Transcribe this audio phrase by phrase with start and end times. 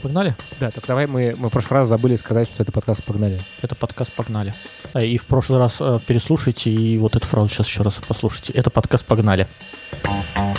[0.00, 0.34] Погнали?
[0.58, 3.40] Да, так давай мы, мы в прошлый раз забыли сказать, что это подкаст «Погнали».
[3.62, 4.54] Это подкаст «Погнали».
[4.94, 8.52] Э, И в прошлый раз э, переслушайте, и вот эту фразу сейчас еще раз послушайте.
[8.54, 9.46] Это подкаст «Погнали».
[10.02, 10.49] Да,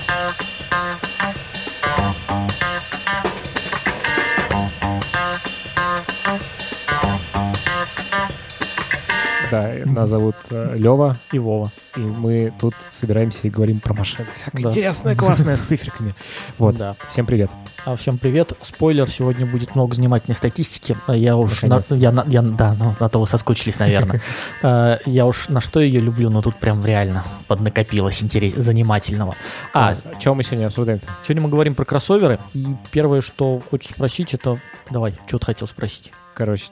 [9.91, 11.71] нас зовут э, Лева, И Вова.
[11.95, 14.27] и мы тут собираемся и говорим про машины.
[14.33, 14.69] Всякое Да.
[14.69, 16.15] интересное, классное, с циферками.
[16.57, 16.95] Вот, Да.
[17.09, 17.51] всем привет.
[17.85, 18.53] А, Всем привет.
[18.61, 20.97] Спойлер, сегодня будет много занимательной статистики.
[21.07, 24.21] А Я уж, на, я, на- я- да, ну, на то вы соскучились, наверное.
[24.61, 29.35] Э, Я уж на что ее люблю, но тут прям реально поднакопилось интерес, занимательного.
[29.73, 30.05] А, Класс.
[30.19, 31.07] Чего мы сегодня обсуждаем-то?
[31.23, 34.59] сегодня мы говорим про кроссоверы, и первое, что хочется спросить, это...
[34.89, 36.11] Давай, что ты хотел спросить?
[36.33, 36.65] Короче,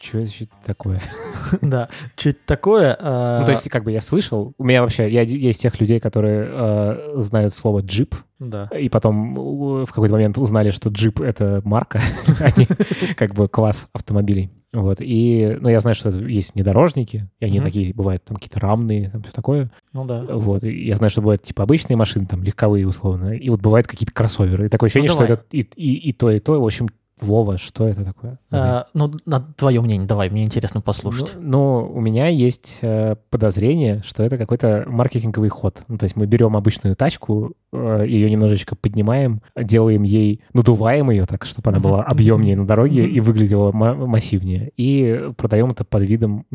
[0.00, 1.00] что это такое?
[1.60, 2.96] Да, что это такое?
[3.00, 6.48] Ну, то есть, как бы я слышал, у меня вообще, я, из тех людей, которые
[6.50, 8.68] э, знают слово джип, Да.
[8.78, 9.34] и потом
[9.84, 12.00] в какой-то момент узнали, что джип— это марка,
[12.40, 12.66] а не
[13.16, 14.50] как бы класс автомобилей.
[14.72, 19.10] Вот, и, ну, я знаю, что есть внедорожники, и они такие бывают там какие-то рамные,
[19.10, 19.70] там все такое.
[19.92, 20.22] Ну да.
[20.22, 23.86] Вот, и я знаю, что бывают типа обычные машины, там легковые условно, и вот бывают
[23.86, 24.64] какие-то кроссоверы.
[24.64, 25.42] И такое ощущение, что Ну, давай.
[25.52, 26.58] это и то, и то.
[26.58, 26.88] В общем,
[27.22, 28.38] Вова, что это такое?
[28.50, 31.34] Э, Ну, на твое мнение, давай, мне интересно послушать.
[31.36, 35.82] Ну, ну, у меня есть э, подозрение, что это какой-то маркетинговый ход.
[35.88, 41.24] Ну, то есть мы берем обычную тачку, э, ее немножечко поднимаем, делаем ей, надуваем ее
[41.24, 44.70] так, чтобы она была объемнее на дороге и выглядела ма- массивнее.
[44.76, 46.46] И продаем это под видом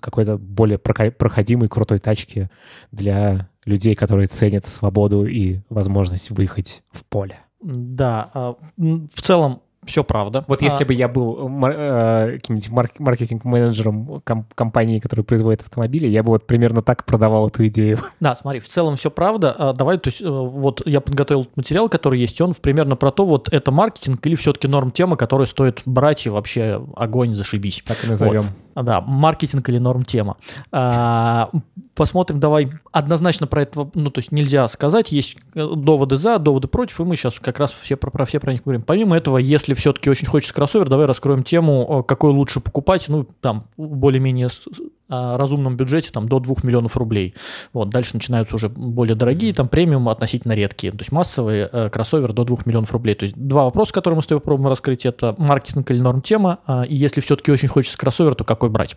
[0.00, 2.48] какой-то более проходимой крутой тачки
[2.90, 7.36] для людей, которые ценят свободу и возможность выехать в поле.
[7.62, 10.44] Да, а, в целом все правда.
[10.46, 15.62] Вот А, если бы я был мар- э, каким-нибудь марк- маркетинг-менеджером ком- компании, которая производит
[15.62, 17.98] автомобили, я бы вот примерно так продавал эту идею.
[18.20, 19.54] Да, смотри, в целом все правда.
[19.58, 23.10] А, Давай, то есть, э, вот я подготовил материал, который есть, и он примерно про
[23.10, 27.82] то, вот это маркетинг или все-таки норм тема, которую стоит брать и вообще огонь зашибись.
[27.86, 28.44] Так и назовем.
[28.74, 30.36] А, Да, маркетинг или норм тема.
[30.70, 31.50] А,
[31.94, 36.66] Посмотрим, давай однозначно про это, ну, то есть нельзя сказать, есть э, доводы за, доводы
[36.66, 38.80] против, и мы сейчас как раз все про, про все про них говорим.
[38.82, 43.26] Помимо этого, если все-таки очень хочется кроссовер, давай раскроем тему, э, какой лучше покупать, ну,
[43.40, 44.48] там, более-менее
[45.36, 47.34] разумном бюджете, там, до 2 миллионов рублей.
[47.72, 52.32] Вот, дальше начинаются уже более дорогие, там, премиум относительно редкие, то есть массовые э, кроссовер
[52.32, 53.14] до 2 миллионов рублей.
[53.14, 56.58] То есть два вопроса, которые мы с тобой попробуем раскрыть, это маркетинг или норм тема,
[56.66, 58.96] а, и если все-таки очень хочется кроссовер, то какой брать?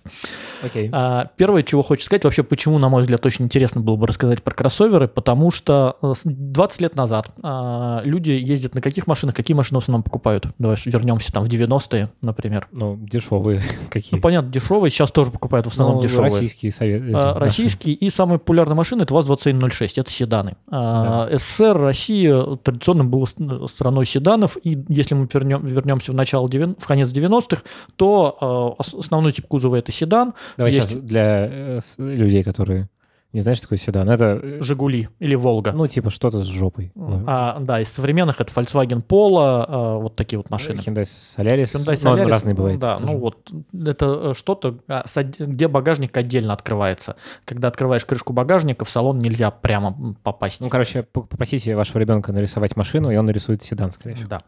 [0.64, 0.90] Окей.
[0.92, 4.42] А, Первое, чего хочется сказать, вообще, почему, на мой взгляд, очень интересно было бы рассказать
[4.44, 9.36] про кроссоверы, потому что э, с- 20 лет назад а, люди ездят на каких машинах,
[9.36, 10.48] какие машины в основном покупают?
[10.58, 12.68] Давай вернемся там в 90-е, например.
[12.72, 14.16] Ну, дешевые какие.
[14.16, 16.32] Ну, понятно, дешевые, сейчас тоже покупают в основном дешевые.
[16.34, 17.12] российские советы.
[17.14, 20.56] А, Российские и самая популярная машина это ВАЗ-2106, это седаны.
[20.70, 23.26] А, СССР, Россия традиционно была
[23.68, 27.62] страной седанов, и если мы вернем, вернемся в начало, в конец 90-х,
[27.96, 32.90] то а, ос- основной тип кузова это седан, Давай есть- сейчас для э, людей, которые
[33.36, 34.10] не знают, что такое седан.
[34.10, 35.74] Это, э, Жигули или Волга.
[35.74, 36.92] ну, типа что-то с жопой.
[36.96, 40.78] Ну, А, да, из современных это Volkswagen Polo, а, вот такие вот машины.
[40.80, 41.64] Hyundai Solaris.
[41.76, 42.80] Hyundai Ну, Solaris, разные бывают.
[42.80, 43.06] Да, тоже.
[43.12, 43.52] ну вот
[43.86, 45.04] это э, что-то, а,
[45.40, 47.18] где багажник отдельно открывается.
[47.44, 50.62] Когда открываешь крышку багажника, в салон нельзя прямо попасть.
[50.62, 54.30] Ну, короче, попросите вашего ребенка нарисовать машину, и он нарисует седан, скорее всего.
[54.30, 54.40] Да.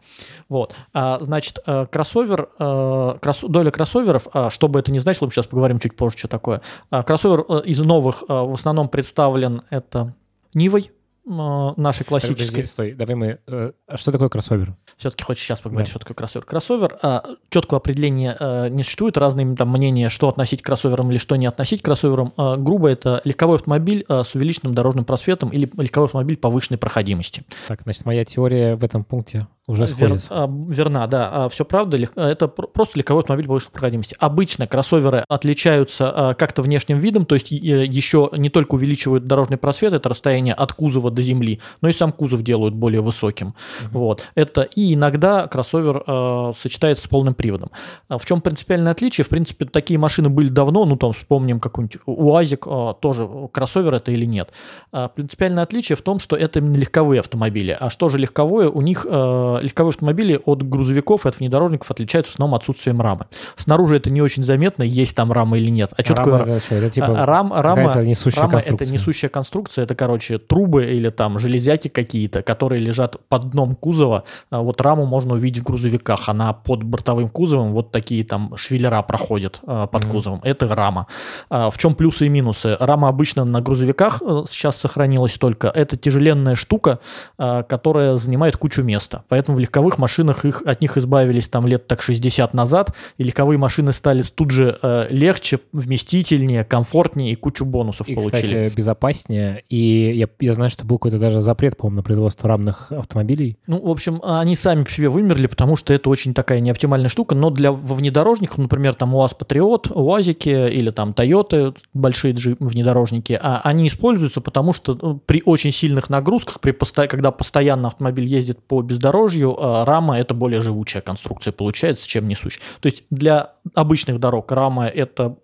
[0.48, 0.74] Вот.
[0.94, 5.80] А, значит, э, кроссовер, кросс- доля кроссоверов, что бы это ни значило, мы сейчас поговорим
[5.80, 6.62] чуть позже, что такое.
[6.90, 10.14] Кроссовер из новых в основном представлен это
[10.54, 10.92] Нивой,
[11.26, 12.68] э, нашей Подожди, классической.
[12.68, 13.40] стой, давай мы...
[13.48, 14.76] э, а что такое кроссовер?
[14.98, 15.92] Все-таки хочешь сейчас поговорить, Да.
[15.92, 16.46] что такое кроссовер.
[16.46, 21.18] Кроссовер, а, четкого определения а, не существует, разные там мнения, что относить к кроссоверам или
[21.18, 22.34] что не относить к кроссоверам.
[22.38, 27.44] А, грубо это легковой автомобиль а, с увеличенным дорожным просветом или легковой автомобиль повышенной проходимости.
[27.68, 31.98] Так, значит, моя теория в этом пункте уже Вер- а, верна, да, все правда.
[32.16, 34.16] а, Это пр- просто легковой автомобиль повышенной проходимости.
[34.20, 39.94] Обычно кроссоверы отличаются а, как-то внешним видом, то есть еще не только увеличивают дорожный просвет,
[39.94, 43.56] это расстояние от кузова до земли, но и сам кузов делают более высоким.
[43.92, 44.24] Вот.
[44.36, 47.72] Это и иногда кроссовер э, сочетается с полным приводом.
[48.08, 49.26] А В чем принципиальное отличие?
[49.26, 54.12] В принципе, такие машины были давно, ну там вспомним какой-нибудь УАЗик, э, тоже кроссовер это
[54.12, 54.52] или нет.
[54.92, 57.76] А принципиальное отличие в том, что это именно легковые автомобили.
[57.78, 58.70] А что же легковое?
[58.70, 63.26] У них э, легковые автомобили от грузовиков и от внедорожников отличаются в основном отсутствием рамы.
[63.56, 65.92] Снаружи это не очень заметно, есть там рама или нет.
[65.98, 66.76] А что Рама такое это что?
[66.76, 71.88] Это типа рам- рама, несущая рама это несущая конструкция, это, короче, трубы или там железяки
[71.88, 74.24] какие-то, которые лежат под дном кузова.
[74.50, 79.02] А Вот раму можно увидеть в грузовиках, она под бортовым кузовом, вот такие там швеллера
[79.04, 80.12] проходят а, под Мгм.
[80.12, 80.42] кузовом.
[80.44, 81.08] Это рама.
[81.50, 82.76] В чем плюсы и минусы?
[82.80, 85.68] Рама обычно на грузовиках э, сейчас сохранилась только.
[85.68, 87.00] Это тяжеленная штука,
[87.38, 89.24] которая занимает кучу места.
[89.30, 93.24] Поэтому поэтому в легковых машинах их, от них избавились там лет так 60 назад, и
[93.24, 98.42] легковые машины стали тут же э, легче, вместительнее, комфортнее и кучу бонусов И, получили.
[98.42, 99.64] кстати, безопаснее.
[99.70, 103.58] И я, я знаю, что был какой-то даже запрет, по-моему, на производство рамных автомобилей.
[103.68, 107.36] Ну, в общем, они сами по себе вымерли, потому что это очень такая неоптимальная штука,
[107.36, 113.62] но для внедорожников, например, там УАЗ Патриот, УАЗики или там Тойоты, большие джип, внедорожники, а
[113.64, 116.76] они используются, потому что ну, при очень сильных нагрузках, при
[117.08, 122.62] когда постоянно автомобиль ездит по бездорожью, а, рама это более живучая конструкция получается, чем несущая.
[122.80, 125.36] То есть для обычных дорог рама это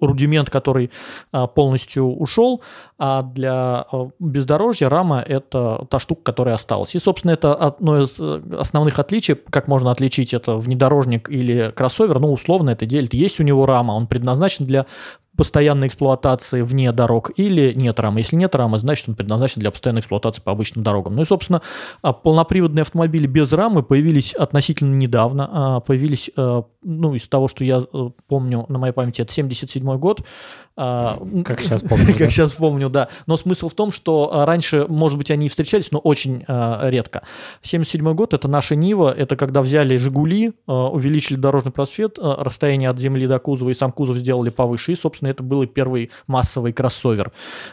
[0.00, 0.90] рудимент, который
[1.32, 2.62] а, полностью ушел,
[2.98, 6.94] а для а, бездорожья рама это та штука, которая осталась.
[6.94, 12.18] И, собственно, это одно из э, основных отличий, как можно отличить это внедорожник или кроссовер,
[12.18, 13.14] ну, условно это делит.
[13.14, 14.86] Есть у него рама, он предназначен для
[15.38, 18.18] постоянной эксплуатации вне дорог или нет рамы.
[18.18, 21.14] Если нет рамы, значит он предназначен для постоянной эксплуатации по обычным дорогам.
[21.14, 21.62] Ну и, собственно,
[22.02, 25.48] а, полноприводные автомобили без рамы появились относительно недавно.
[25.50, 29.96] А, Появились, э, ну, из того, что я э, помню на моей памяти, это 77
[29.96, 30.22] год.
[30.80, 32.06] А, Как сейчас помню.
[32.06, 32.12] да.
[32.14, 33.08] Как сейчас помню, да.
[33.26, 36.88] Но смысл в том, что а, раньше, может быть, они и встречались, но очень а,
[36.88, 37.22] редко.
[37.62, 42.90] 77 год– это наша Нива, это когда взяли «Жигули», а, увеличили дорожный просвет, а, расстояние
[42.90, 46.10] от земли до кузова, и сам кузов сделали повыше, и, собственно, это был и первый
[46.28, 47.32] массовый кроссовер.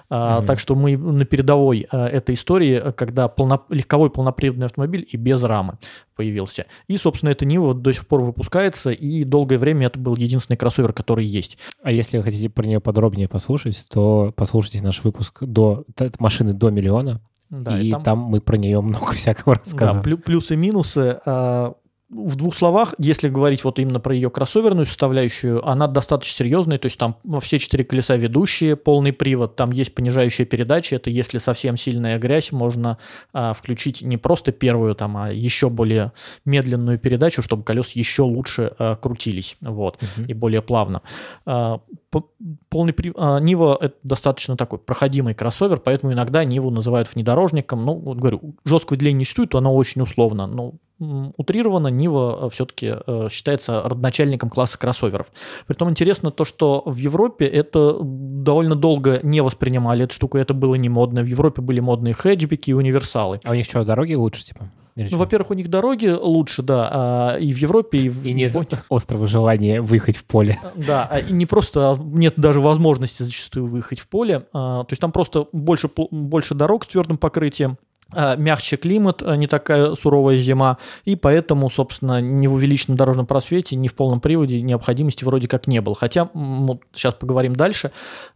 [0.09, 0.41] А.
[0.41, 5.43] Так что мы на передовой а, этой истории, когда полно- легковой полноприводный автомобиль и без
[5.43, 5.77] рамы
[6.15, 6.65] появился.
[6.87, 10.93] И, собственно, эта Нива до сих пор выпускается, и долгое время это был единственный кроссовер,
[10.93, 11.57] который есть.
[11.83, 15.83] А если вы хотите про нее подробнее послушать, то послушайте наш выпуск до
[16.19, 18.19] машины до миллиона, Да, и там...
[18.19, 20.03] мы про нее много всякого Да, рассказывали.
[20.15, 21.19] плю- плюсы, минусы.
[21.25, 21.73] А,
[22.07, 26.85] В двух словах, если говорить вот именно про ее кроссоверную составляющую, она достаточно серьезная, то
[26.85, 31.77] есть там все четыре колеса ведущие, полный привод, там есть понижающая передача, это если совсем
[31.77, 32.99] сильная грязь, можно
[33.33, 36.11] а, включить не просто первую, там, а еще более
[36.45, 40.27] медленную передачу, чтобы колес еще лучше а, крутились, вот, Мгм.
[40.27, 41.01] и более плавно.
[41.47, 41.79] А,
[42.11, 42.29] по-
[42.69, 43.13] полный при...
[43.17, 47.83] а, Нива это достаточно такой проходимый кроссовер, поэтому иногда Ниву называют внедорожником.
[47.83, 50.45] Ну, вот говорю, жесткого деления не существует, оно очень условно.
[50.47, 52.95] Но м, утрированно Нива все-таки
[53.29, 55.27] считается родоначальником класса кроссоверов.
[55.67, 60.75] Притом интересно то, что в Европе это довольно долго не воспринимали эту штуку, это было
[60.75, 61.21] не модно.
[61.21, 63.39] В Европе были модные хэтчбеки и универсалы.
[63.43, 64.69] А у них что, дороги лучше, типа?
[64.97, 68.55] Ну, во-первых, у них дороги лучше, да, а, и в Европе, и в И нет
[68.55, 68.81] Японии.
[68.89, 70.57] острого желания выехать в поле.
[70.75, 74.45] Да, а и не просто, а нет даже возможности зачастую выехать в поле.
[74.53, 77.77] А, То есть там просто больше, больше дорог с твердым покрытием,
[78.13, 83.75] мягче климат, а не такая суровая зима, и поэтому, собственно, ни в увеличенном дорожном просвете,
[83.75, 85.95] ни в полном приводе необходимости вроде как не было.
[85.95, 87.91] Хотя, м, вот сейчас поговорим дальше,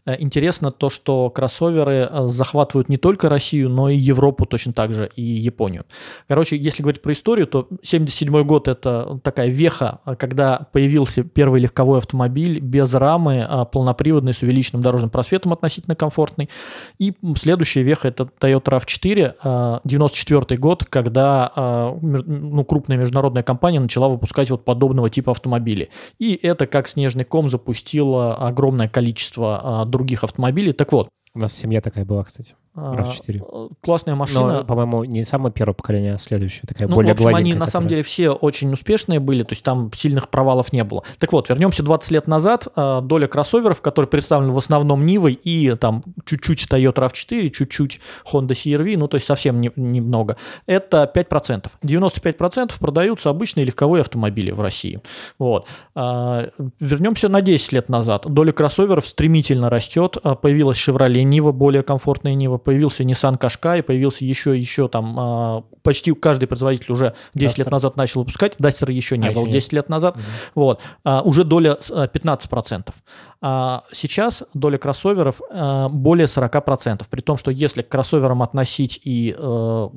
[0.09, 4.93] Э, интересно то, что кроссоверы э, захватывают не только Россию, но и Европу точно так
[4.93, 5.85] же, и Японию.
[6.27, 11.99] Короче, если говорить про историю, то 77 год– это такая веха, когда появился первый легковой
[11.99, 16.49] автомобиль без рамы, а, полноприводный, с увеличенным дорожным просветом относительно комфортный.
[16.97, 23.79] И следующая веха– это Toyota RAV4, а, 94 год, когда а, ну, крупная международная компания
[23.79, 25.89] начала выпускать вот подобного типа автомобили.
[26.19, 30.73] И это как снежный ком запустило огромное количество а, других автомобилей.
[30.73, 32.55] Так вот, У нас семья такая была, кстати.
[32.81, 33.41] А, RAV4.
[33.41, 34.59] э, классная машина.
[34.59, 36.63] Но, по-моему, не самое первое поколение, а следующее.
[36.67, 39.53] Такая Ну, более в общем, они на самом которая- деле все очень успешные были, то
[39.53, 41.03] есть там сильных провалов не было.
[41.19, 42.67] Так вот, вернемся 20 лет назад.
[42.75, 47.99] а, Доля кроссоверов, которые представлены в основном Нивой и там чуть-чуть Toyota RAV4, чуть-чуть
[48.31, 51.71] Honda CR-V, ну то есть совсем не- немного, это 5%.
[51.83, 55.01] 95% продаются обычные легковые автомобили в России.
[55.37, 55.67] Вот.
[55.95, 58.25] А, Вернемся на 10 лет назад.
[58.27, 60.17] Доля кроссоверов стремительно растет.
[60.23, 65.63] А, Появилась Chevrolet Нива, более комфортная Нива, появился Nissan Qashqai, появился еще, еще там а,
[65.81, 67.71] почти каждый производитель уже 10 лет Duster.
[67.71, 69.53] назад начал выпускать, Дастера еще не А, было еще нет.
[69.53, 70.17] 10 лет назад.
[70.17, 70.25] Мгм.
[70.53, 70.81] Вот.
[71.03, 72.89] А, уже доля а, 15%.
[73.41, 75.41] А сейчас доля кроссоверов
[75.91, 77.07] более 40%.
[77.09, 79.89] При том, что если к кроссоверам относить и э,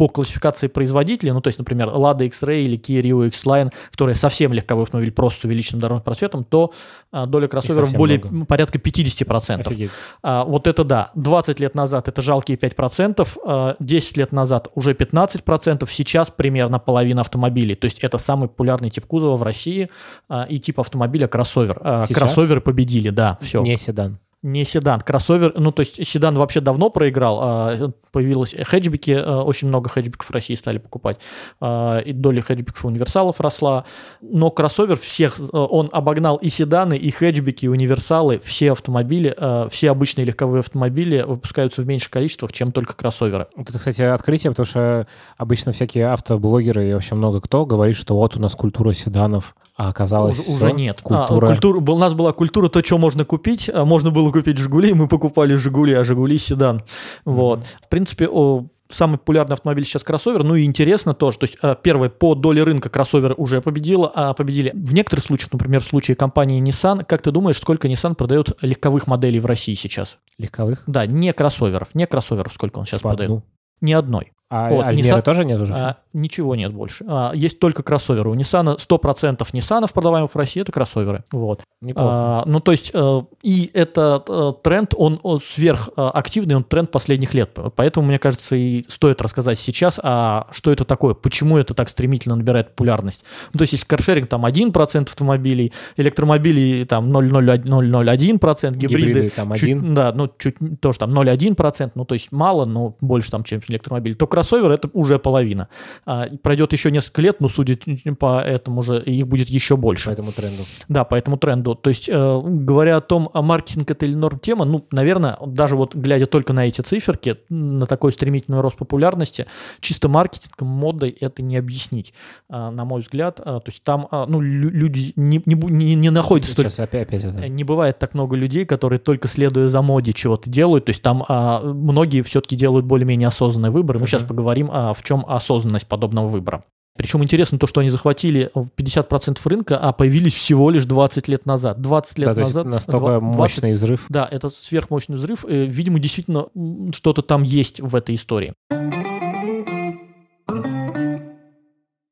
[0.00, 4.50] по классификации производителей, ну, то есть, например, Lada X-Ray или Kia Rio X-Line, которые совсем
[4.50, 6.72] легковой автомобиль просто с увеличенным дорожным просветом, то
[7.12, 8.34] а, доля кроссоверов более много.
[8.34, 9.60] м, порядка 50%.
[9.60, 9.90] Офигеть.
[10.22, 11.10] А, вот это да.
[11.16, 17.20] 20 лет назад это жалкие 5%, а, 10 лет назад уже 15%, сейчас примерно половина
[17.20, 17.74] автомобилей.
[17.74, 19.90] То есть это самый популярный тип кузова в России
[20.30, 21.78] а, и тип автомобиля кроссовер.
[21.78, 22.06] А?
[22.06, 23.60] Кроссоверы победили, да, все.
[23.60, 24.18] Не седан.
[24.42, 29.68] Не седан, кроссовер, ну то есть седан вообще давно проиграл, а появилось хэтчбеки, а, очень
[29.68, 31.18] много хэтчбеков в России стали покупать,
[31.60, 33.84] а, и доля хэтчбеков универсалов росла,
[34.22, 39.36] но кроссовер всех, он обогнал и седаны, и хэтчбеки, и универсалы, все автомобили,
[39.68, 43.48] все обычные легковые автомобили выпускаются в меньших количествах, чем только кроссоверы.
[43.56, 45.06] Это, кстати, открытие, потому что
[45.36, 49.88] обычно всякие автоблогеры и вообще много кто говорит, что вот у нас культура седанов, а
[49.88, 51.00] оказалось уже, уже нет.
[51.00, 51.46] Культура.
[51.46, 51.78] А, культура.
[51.78, 53.70] У нас была культура то, что можно купить.
[53.72, 56.76] А можно было купить Жигули, мы покупали Жигули, а Жигули седан.
[56.76, 56.82] Mm-hmm.
[57.24, 57.64] Вот.
[57.82, 60.44] В принципе, о, самый популярный автомобиль сейчас кроссовер.
[60.44, 64.34] Ну и интересно тоже, то есть а, первое, по доле рынка кроссовер уже победила, а
[64.34, 67.02] победили в некоторых случаях, например, в случае компании Nissan.
[67.06, 70.18] Как ты думаешь, сколько Nissan продает легковых моделей в России сейчас?
[70.36, 70.82] Легковых?
[70.88, 73.30] Да, не кроссоверов, не кроссоверов, сколько он сейчас По продает.
[73.30, 73.42] Одну.
[73.80, 74.32] Ни одной.
[74.52, 75.72] А вот, Альмеры Nissan, тоже нет уже?
[75.72, 77.04] А, ничего нет больше.
[77.06, 78.30] А, есть только кроссоверы.
[78.30, 81.22] У Nissan 100% Nissan, продаваемых в России, это кроссоверы.
[81.30, 81.62] Вот.
[81.80, 82.10] Неплохо.
[82.12, 87.32] А, ну, то есть, а, и это а, тренд, он, он сверхактивный, он тренд последних
[87.32, 87.56] лет.
[87.76, 92.34] Поэтому, мне кажется, и стоит рассказать сейчас, а что это такое, почему это так стремительно
[92.34, 93.24] набирает популярность.
[93.52, 99.82] Ну, то есть, если каршеринг там 1% автомобилей, электромобили там 0,001%, гибриды, гибриды там 1.
[99.82, 103.60] Чуть, да, ну, чуть тоже там 0,1%, ну, то есть, мало, но больше там, чем
[103.68, 104.14] электромобили.
[104.14, 105.68] То кроссовер это уже половина.
[106.06, 107.76] А, пройдет еще несколько лет, но судя
[108.18, 110.06] по этому же, их будет еще больше.
[110.06, 110.62] По этому тренду.
[110.88, 111.74] Да, по этому тренду.
[111.74, 115.76] То есть, э, говоря о том, а маркетинг это или норм тема, ну, наверное, даже
[115.76, 119.46] вот глядя только на эти циферки, на такой стремительный рост популярности,
[119.80, 122.14] чисто маркетингом, модой это не объяснить,
[122.48, 123.40] а, на мой взгляд.
[123.44, 126.54] А, то есть там, а, ну, люди не, не, не, не находятся...
[126.54, 126.84] Сейчас столь...
[126.84, 127.48] опять, опять это.
[127.48, 130.86] Не бывает так много людей, которые только следуя за моде чего-то делают.
[130.86, 133.98] То есть там а, многие все-таки делают более-менее осознанные выборы.
[133.98, 134.08] Мы uh-huh.
[134.08, 136.62] сейчас поговорим, а, в чем осознанность подобного выбора.
[136.96, 141.80] Причем интересно то, что они захватили 50% рынка, а появились всего лишь 20 лет назад.
[141.80, 142.66] 20 лет да, назад.
[142.66, 144.06] настолько 20, мощный взрыв.
[144.08, 145.44] Да, это сверхмощный взрыв.
[145.44, 146.46] Э, видимо, действительно
[146.94, 148.54] что-то там есть в этой истории.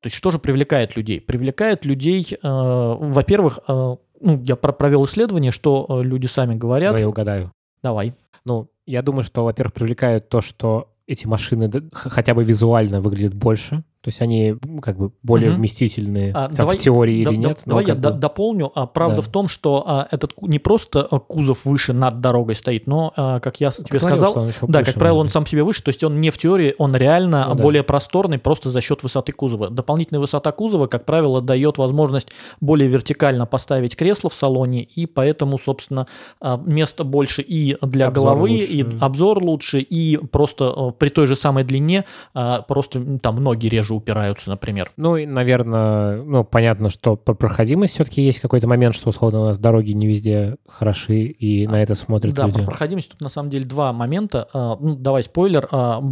[0.00, 1.20] То есть что же привлекает людей?
[1.20, 6.90] Привлекает людей, э, во-первых, э, ну, я провел исследование, что э, люди сами говорят.
[6.90, 7.52] Давай я угадаю.
[7.82, 8.14] Давай.
[8.44, 13.82] Ну, я думаю, что, во-первых, привлекает то, что эти машины хотя бы визуально выглядят больше,
[14.00, 15.59] то есть они как бы более угу.
[15.59, 17.62] вместительные а, давай, в теории да, или нет.
[17.64, 18.11] Да, давай я бы...
[18.12, 18.71] дополню.
[18.76, 19.23] А, правда да.
[19.23, 23.40] в том, что а, этот не просто а, кузов выше над дорогой стоит, но, а,
[23.40, 26.21] как я тебе Говорил, сказал, да, как правило, он сам себе выше, то есть он
[26.21, 27.87] не в теории, он реально ну, более да.
[27.87, 29.69] просторный просто за счет высоты кузова.
[29.69, 32.28] Дополнительная высота кузова, как правило, дает возможность
[32.61, 36.07] более вертикально поставить кресло в салоне, и поэтому, собственно,
[36.40, 38.73] а, места больше и для обзор головы, лучше.
[38.73, 44.50] и обзор лучше, и просто при той же самой длине просто там ноги реже упираются,
[44.50, 44.90] например.
[44.97, 49.45] Ну, и, наверное, ну, понятно, что по проходимости все-таки есть какой-то момент, что, условно, у
[49.47, 52.59] нас дороги не везде хороши, и а, на это смотрят да, люди.
[52.59, 54.49] Да, про проходимость тут на самом деле два момента.
[54.52, 55.69] А, ну, давай спойлер.
[55.71, 56.02] А,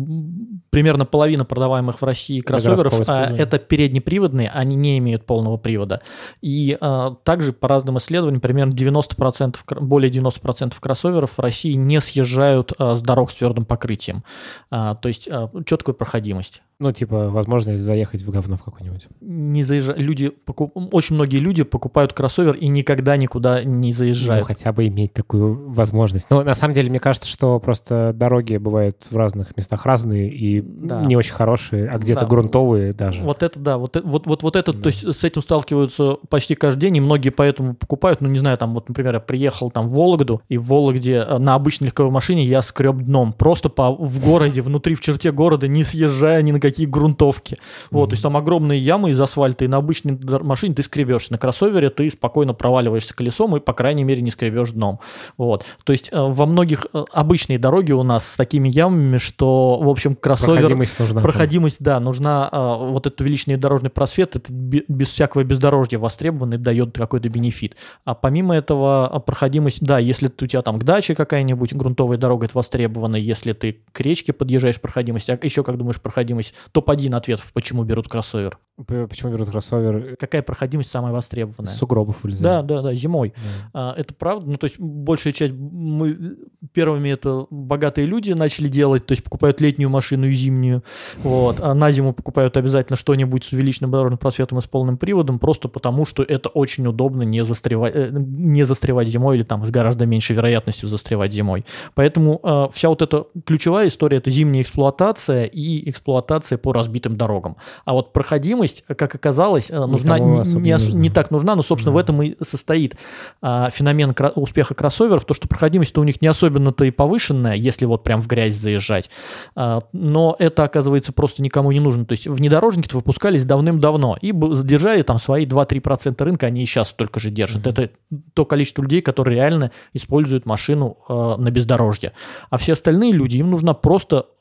[0.70, 6.02] примерно половина продаваемых в России кроссоверов это, это переднеприводные, они не имеют полного привода.
[6.42, 6.78] И
[7.24, 13.30] также по разным исследованиям примерно 90%, более 90% кроссоверов в России не съезжают с дорог
[13.30, 14.24] с твердым покрытием.
[14.70, 16.62] То есть, что такое проходимость?
[16.78, 19.08] Ну, типа, возможность заехать в говно в какой-нибудь.
[19.20, 19.98] Не заезжают.
[19.98, 20.72] Люди, покуп...
[20.92, 24.42] очень многие люди покупают кроссовер и никогда никуда не заезжают.
[24.42, 26.30] Ну, хотя бы иметь такую возможность.
[26.30, 30.60] Но на самом деле, мне кажется, что просто дороги бывают в разных местах разные и
[30.60, 31.00] да.
[31.02, 32.26] не очень хорошие, а где-то да.
[32.26, 33.22] грунтовые даже.
[33.22, 33.78] Вот это, да.
[33.78, 34.82] Вот, вот, вот, вот это, да.
[34.82, 38.20] то есть с этим сталкиваются почти каждый день, и многие поэтому покупают.
[38.20, 41.38] Ну, не знаю, там, вот, например, я приехал там в Вологду, и в Вологде э,
[41.38, 43.32] на обычной легковой машине я скреб дном.
[43.32, 47.54] Просто по, в городе, внутри, в черте города, не съезжая ни на какие грунтовки.
[47.54, 47.86] Mm-hmm.
[47.90, 51.32] Вот, то есть там огромные ямы из асфальта, и на обычной машине ты скребешься.
[51.32, 55.00] На кроссовере ты спокойно проваливаешься колесом и, по крайней мере, не скребешь дном.
[55.36, 55.64] Вот.
[55.84, 59.88] То есть э, во многих э, обычные дороги у нас с такими ямами, что, в
[59.88, 60.56] общем, кроссовер...
[60.56, 61.20] Проходимость нужна.
[61.20, 62.48] Проходимость, да, нужна.
[62.50, 67.76] Э, вот этот увеличенный дорожный просвет, это без всякого бездорожья востребованный, дает какой-то бенефит.
[68.04, 72.56] А помимо этого, проходимость, да, если у тебя там к даче какая-нибудь грунтовая дорога, это
[72.56, 77.84] востребовано, если ты к речке подъезжаешь, проходимость, а еще, как думаешь, проходимость, топ-1 ответ, почему
[77.84, 78.58] берут кроссовер.
[78.84, 80.16] Почему берут кроссовер?
[80.16, 81.70] Какая проходимость самая востребованная?
[81.72, 82.66] С сугробов вылезают.
[82.66, 83.32] Да, да, да, зимой.
[83.72, 83.92] Да.
[83.92, 84.50] А, это правда.
[84.50, 86.36] Ну, то есть большая часть, мы
[86.74, 90.84] первыми это богатые люди начали делать, то есть покупают летнюю машину и зимнюю,
[91.22, 95.38] вот, а на зиму покупают обязательно что-нибудь с увеличенным дорожным просветом и с полным приводом,
[95.38, 99.70] просто потому что это очень удобно не застревать, э, не застревать зимой или там с
[99.70, 101.64] гораздо меньшей вероятностью застревать зимой.
[101.94, 107.56] Поэтому э, вся вот эта ключевая история– это зимняя эксплуатация и эксплуатация по разбитым дорогам.
[107.84, 111.96] А вот проходимость проходимость, как оказалось, нужна не, не, не так нужна, но, собственно, да.
[111.96, 112.96] в этом и состоит
[113.40, 117.86] а, феномен кра- успеха кроссоверов, то, что проходимость у них не особенно-то и повышенная, если
[117.86, 119.10] вот прям в грязь заезжать,
[119.54, 122.04] а, но это, оказывается, просто никому не нужно.
[122.04, 127.20] То есть внедорожники-то выпускались давным-давно и держали там свои 2-3% рынка, они и сейчас столько
[127.20, 127.66] же держат.
[127.66, 127.70] Mm-hmm.
[127.70, 127.90] Это
[128.34, 132.12] то количество людей, которые реально используют машину э, на бездорожье.
[132.50, 134.35] А все остальные люди, им нужна просто э,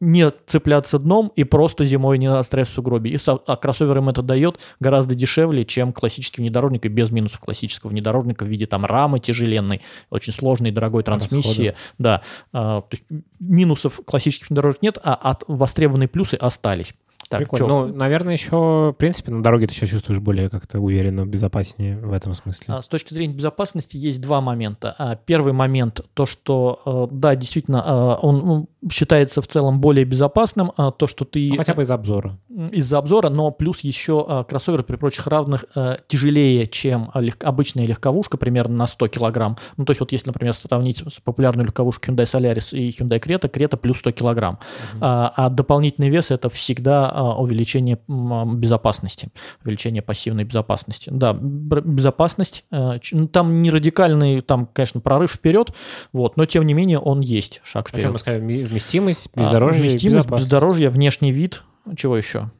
[0.00, 3.10] не цепляться дном и просто зимой не застрять в сугробе.
[3.10, 7.40] И со, а кроссовер им это дает гораздо дешевле, чем классический внедорожник и без минусов
[7.40, 11.68] классического внедорожника в виде там рамы тяжеленной, очень сложной дорогой трансмиссии.
[11.68, 11.74] Расходы.
[11.98, 12.22] Да,
[12.52, 13.04] э, то есть
[13.40, 16.94] минусов классических внедорожников нет, а от востребованные плюсы остались.
[17.28, 17.66] Так, Прикольно.
[17.66, 17.86] Чё?
[17.86, 22.12] Ну, наверное, еще, в принципе, на дороге ты себя чувствуешь более как-то уверенно, безопаснее в
[22.12, 22.74] этом смысле.
[22.74, 24.94] А, с точки зрения безопасности есть два момента.
[24.98, 26.80] А, первый момент, то, что,
[27.10, 31.48] э, да, действительно, э, он ну, считается в целом более безопасным, а, то, что ты...
[31.50, 32.38] Ну, хотя бы из-за обзора.
[32.70, 37.10] Из-за обзора, но плюс еще кроссоверы при прочих равных э, тяжелее, чем
[37.42, 39.56] обычная легковушка, примерно на 100 килограмм.
[39.76, 43.50] Ну, то есть вот если, например, сравнить с популярной легковушкой Hyundai Solaris и Hyundai Creta,
[43.50, 44.58] Creta плюс 100 килограмм.
[44.94, 44.98] Угу.
[45.00, 49.28] А, дополнительный вес это всегда увеличение безопасности,
[49.64, 51.10] увеличение пассивной безопасности.
[51.12, 55.72] Да, безопасность, э, ну, там не радикальный, там, конечно, прорыв вперед,
[56.12, 58.04] вот, но тем не менее он есть, шаг вперед.
[58.04, 58.40] О чем мы сказали?
[58.40, 61.62] Вместимость, а, бездорожье, а, Вместимость, бездорожье, внешний вид,
[61.96, 62.50] чего еще?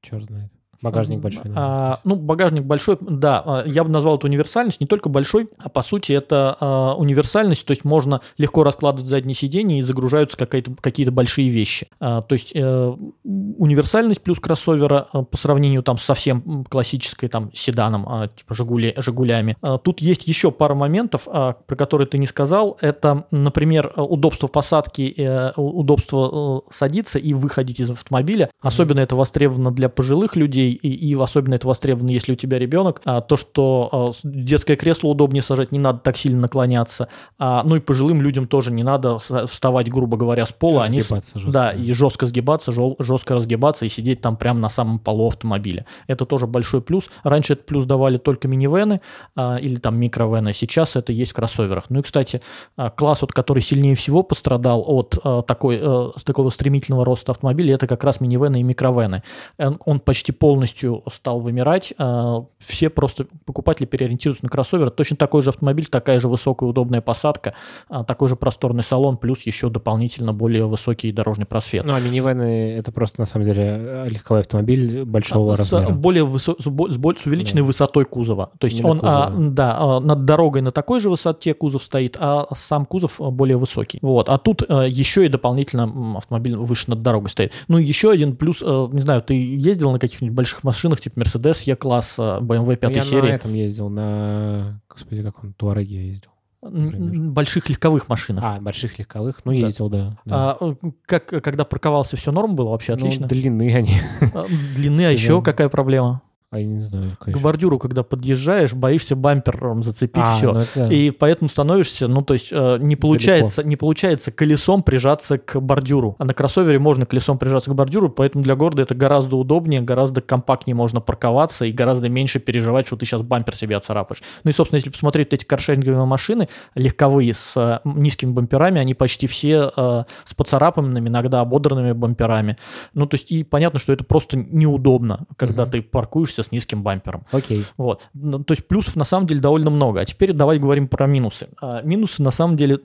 [0.00, 0.53] Черт знает.
[0.84, 1.42] Багажник большой.
[1.54, 5.68] А, ну, багажник большой, да, а, я бы назвал это универсальность, не только большой, а
[5.68, 11.10] по сути это а, универсальность, то есть можно легко раскладывать задние сиденья и загружаются какие-то
[11.10, 11.88] большие вещи.
[12.00, 17.50] А, то есть а, универсальность плюс кроссовера а, по сравнению там с совсем классической там
[17.52, 19.56] седаном, а, типа Жигули, Жигулями.
[19.62, 22.78] А, тут есть еще пара моментов, а, про которые ты не сказал.
[22.80, 28.50] Это, например, удобство посадки, а, удобство а, садиться и выходить из автомобиля.
[28.60, 33.00] Особенно это востребовано для пожилых людей, и, и особенно это востребовано, если у тебя ребенок,
[33.04, 37.76] а, то, что а, детское кресло удобнее сажать, не надо так сильно наклоняться, а, ну
[37.76, 41.20] и пожилым людям тоже не надо вставать, грубо говоря, с пола, они, жестко.
[41.46, 45.86] да, и жестко сгибаться, жестко разгибаться и сидеть там прямо на самом полу автомобиля.
[46.06, 47.08] Это тоже большой плюс.
[47.22, 49.00] Раньше этот плюс давали только минивены
[49.36, 51.84] а, или там микровены, сейчас это есть в кроссоверах.
[51.88, 52.40] Ну и, кстати,
[52.76, 57.74] а, класс, вот, который сильнее всего пострадал от а, такой, а, такого стремительного роста автомобиля,
[57.74, 59.22] это как раз минивены и микровены.
[59.58, 61.92] Он почти полностью полностью стал вымирать.
[61.98, 64.90] А, все просто покупатели переориентируются на кроссовер.
[64.90, 67.54] Точно такой же автомобиль, такая же высокая удобная посадка,
[67.88, 71.84] а, такой же просторный салон, плюс еще дополнительно более высокий дорожный просвет.
[71.84, 75.92] Ну а минивены это просто на самом деле легковой автомобиль большого с размера.
[75.92, 77.66] Более высо- с, с увеличенной да.
[77.66, 78.50] высотой кузова.
[78.58, 82.46] То есть Именно он а, да, над дорогой на такой же высоте кузов стоит, а
[82.54, 83.98] сам кузов более высокий.
[84.00, 84.28] Вот.
[84.28, 87.52] А тут еще и дополнительно автомобиль выше над дорогой стоит.
[87.68, 91.64] Ну еще один плюс, не знаю, ты ездил на каких-нибудь больших больших машинах, типа Mercedes
[91.66, 93.26] E-класса, BMW 5 я серии.
[93.26, 96.30] Я на этом ездил, на, господи, как он, Туареге ездил.
[96.62, 97.30] Например.
[97.30, 98.44] Больших легковых машинах.
[98.46, 100.18] А, больших легковых, ну, ездил, да.
[100.24, 100.56] да.
[100.58, 103.26] А, как, когда парковался, все норм было вообще ну, отлично?
[103.26, 103.96] длины они.
[104.34, 106.22] А, длины, а еще какая проблема?
[106.54, 107.40] А я не знаю, конечно.
[107.40, 110.52] К бордюру, когда подъезжаешь, боишься бампером зацепить а, все.
[110.52, 110.86] Ну это...
[110.86, 116.14] И поэтому становишься, ну, то есть э, не, получается, не получается колесом прижаться к бордюру.
[116.20, 120.20] А на кроссовере можно колесом прижаться к бордюру, поэтому для города это гораздо удобнее, гораздо
[120.20, 124.22] компактнее можно парковаться и гораздо меньше переживать, что ты сейчас бампер себе оцарапаешь.
[124.44, 129.26] Ну и, собственно, если посмотреть эти каршеринговые машины, легковые с э, низкими бамперами, они почти
[129.26, 132.58] все э, с поцарапанными, иногда ободранными бамперами.
[132.92, 135.72] Ну, то есть и понятно, что это просто неудобно, когда угу.
[135.72, 137.24] ты паркуешься с низким бампером.
[137.32, 137.64] Окей.
[137.76, 138.08] Вот.
[138.14, 140.00] Ну, то есть плюсов на самом деле довольно много.
[140.00, 141.48] А теперь давай говорим про минусы.
[141.60, 142.80] А, минусы на самом деле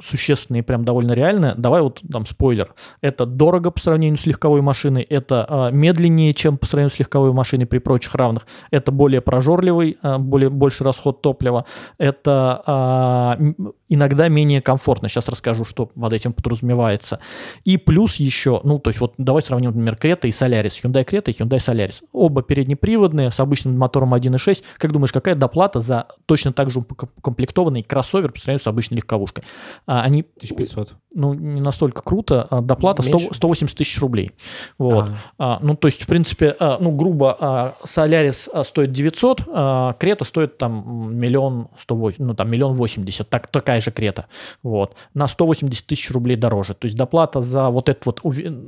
[0.00, 1.54] существенные, прям довольно реальные.
[1.56, 2.74] Давай вот там спойлер.
[3.00, 7.32] Это дорого по сравнению с легковой машиной, это а, медленнее, чем по сравнению с легковой
[7.32, 11.64] машиной при прочих равных, это более прожорливый, а, более, больше расход топлива,
[11.98, 13.38] это а,
[13.88, 15.08] иногда менее комфортно.
[15.08, 17.20] Сейчас расскажу, что под этим подразумевается.
[17.64, 20.80] И плюс еще, ну, то есть вот давай сравним, например, Крета и Солярис.
[20.82, 22.02] Hyundai Крета и Hyundai Солярис.
[22.12, 24.62] Оба переднеприводные, с обычным мотором 1.6.
[24.76, 29.44] Как думаешь, какая доплата за точно так же укомплектованный кроссовер по сравнению с обычной легковушкой?
[29.88, 30.20] А, они...
[30.20, 30.96] 1500.
[31.14, 32.46] Ну, не настолько круто.
[32.50, 34.32] А доплата 100, 180 тысяч рублей.
[34.76, 35.08] Вот.
[35.38, 35.58] А.
[35.62, 41.16] Ну, то есть, в принципе, а, ну, грубо, Солярис стоит 900, а Крета стоит там
[41.16, 43.26] миллион 108, ну, там миллион 80.
[43.30, 44.26] Так, такая же Крета.
[44.62, 44.94] Вот.
[45.14, 46.74] На 180 тысяч рублей дороже.
[46.74, 48.20] То есть, доплата за вот это вот,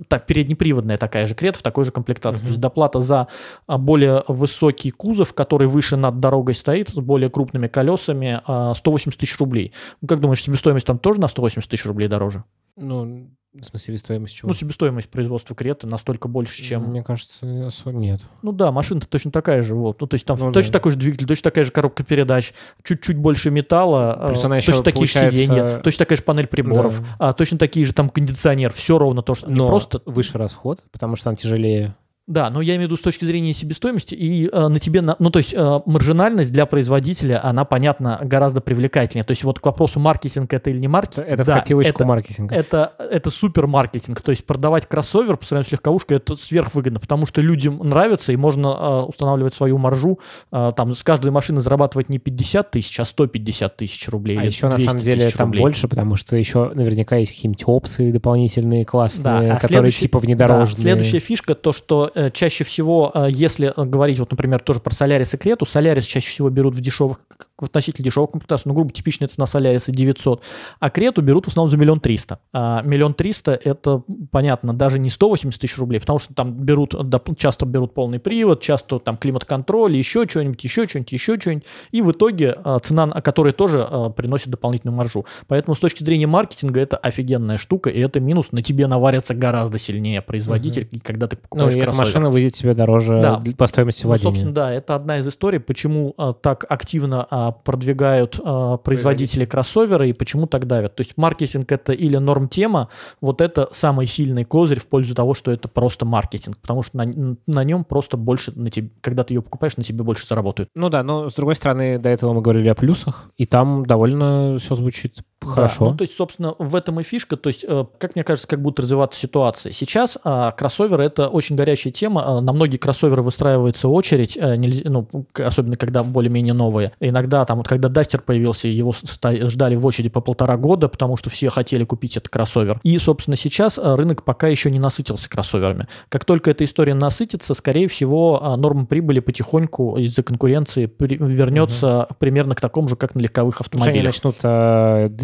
[0.09, 2.38] так, переднеприводная такая же Крета в такой же комплектации.
[2.38, 2.44] Угу.
[2.44, 3.28] То есть, доплата за
[3.68, 8.40] более высокий кузов, который выше над дорогой стоит, с более крупными колесами,
[8.74, 9.74] 180 тысяч рублей.
[10.00, 12.44] Ну, как думаешь, себестоимость там тоже тоже на 180 тысяч рублей дороже.
[12.77, 14.49] Ну, в смысле, себестоимость чего?
[14.49, 16.85] Ну, себестоимость производства Креты настолько больше, чем...
[16.85, 18.20] Мне кажется, особо нет.
[18.42, 20.01] Ну да, машина-то точно такая же, вот.
[20.01, 20.79] Ну, то есть там Ну точно да.
[20.79, 22.53] такой же двигатель, точно такая же коробка передач,
[22.85, 26.23] чуть-чуть больше металла, Плюс а, она еще точно такие же получается- сиденья, точно такая же
[26.23, 27.07] панель приборов, Да.
[27.18, 29.49] а, точно такие же там кондиционер, все ровно то, что...
[29.51, 30.01] Не Но просто...
[30.07, 31.96] выше расход, потому что она тяжелее.
[32.30, 35.16] Да, но я имею в виду с точки зрения себестоимости, и э, на тебе, на-
[35.18, 39.24] ну то есть э, маржинальность для производителя, она, понятно, гораздо привлекательнее.
[39.24, 41.90] То есть вот к вопросу маркетинг это или не Это, маркетинг, это да, в копилочку
[41.94, 42.54] это, маркетинга.
[42.54, 44.22] это, это супер маркетинг.
[44.22, 48.36] То есть продавать кроссовер по сравнению с легковушкой это сверхвыгодно, потому что людям нравится, и
[48.36, 50.20] можно э, устанавливать свою маржу.
[50.52, 54.38] э, там с каждой машины зарабатывать не 50 тысяч, а 150 тысяч рублей.
[54.38, 55.60] А еще на 200 самом деле там рублей.
[55.62, 60.76] больше, потому что еще наверняка есть какие-нибудь опции дополнительные, классные, а которые типа Да, внедорожные.
[60.82, 65.33] следующая фишка, то, что чаще всего, э, если э, говорить, вот, например, тоже про Солярис
[65.35, 67.20] и Крету, Солярис чаще всего берут в дешевых,
[67.59, 70.42] в относительно дешевых комплектациях, ну, грубо, типичная цена Соляриса 900,
[70.78, 72.40] а Крету берут в основном за миллион триста.
[72.52, 76.94] А миллион триста– это, понятно, даже не 180 тысяч рублей, потому что там берут,
[77.38, 82.11] часто берут полный привод, часто там климат-контроль, еще что-нибудь, еще что-нибудь, еще что-нибудь, и в
[82.12, 85.24] итоге э, цена, на- которая тоже э, приносит дополнительную маржу.
[85.46, 89.78] Поэтому с точки зрения маркетинга это офигенная штука, и это минус, на тебе наварится гораздо
[89.78, 92.06] сильнее производитель, и когда ты Ну, покупаешь и эта кроссовер.
[92.14, 93.42] Машина выйдет тебе дороже Да.
[93.57, 94.31] по стоимости Ну, владения.
[94.31, 100.07] собственно, да, это одна из историй, почему а, так активно а, продвигают а, производители кроссовера
[100.07, 100.96] и почему так давят.
[100.96, 102.88] То есть маркетинг это или норм-тема,
[103.20, 107.37] вот это самый сильный козырь в пользу того, что это просто маркетинг, потому что на,
[107.46, 110.68] на нем просто больше, на тебе, когда ты ее покупаешь, на тебе больше заработают.
[110.75, 114.59] Ну да, но с другой стороны, до этого мы говорили о плюсах, и там довольно
[114.59, 115.85] все звучит хорошо.
[115.87, 117.37] Да, ну, то есть, собственно, в этом и фишка.
[117.37, 119.72] То есть, э, как мне кажется, как будет развиваться ситуация.
[119.72, 122.22] Сейчас а, кроссоверы это очень горячая тема.
[122.26, 126.92] А, на многие кроссоверы выстраивается очередь, э, нельзя, ну, особенно когда более-менее новые.
[127.00, 131.31] Иногда там, вот когда Дастер появился, его ждали в очереди по полтора года, потому что
[131.31, 132.81] все хотели купить этот кроссовер.
[132.83, 135.88] И, собственно, сейчас а, рынок пока еще не насытился кроссоверами.
[136.09, 142.55] Как только эта история насытится, скорее всего, а, норма прибыли потихоньку из-за конкуренции вернется примерно
[142.55, 144.14] к такому же, как на легковых что они автомобилях.
[144.14, 144.37] начнут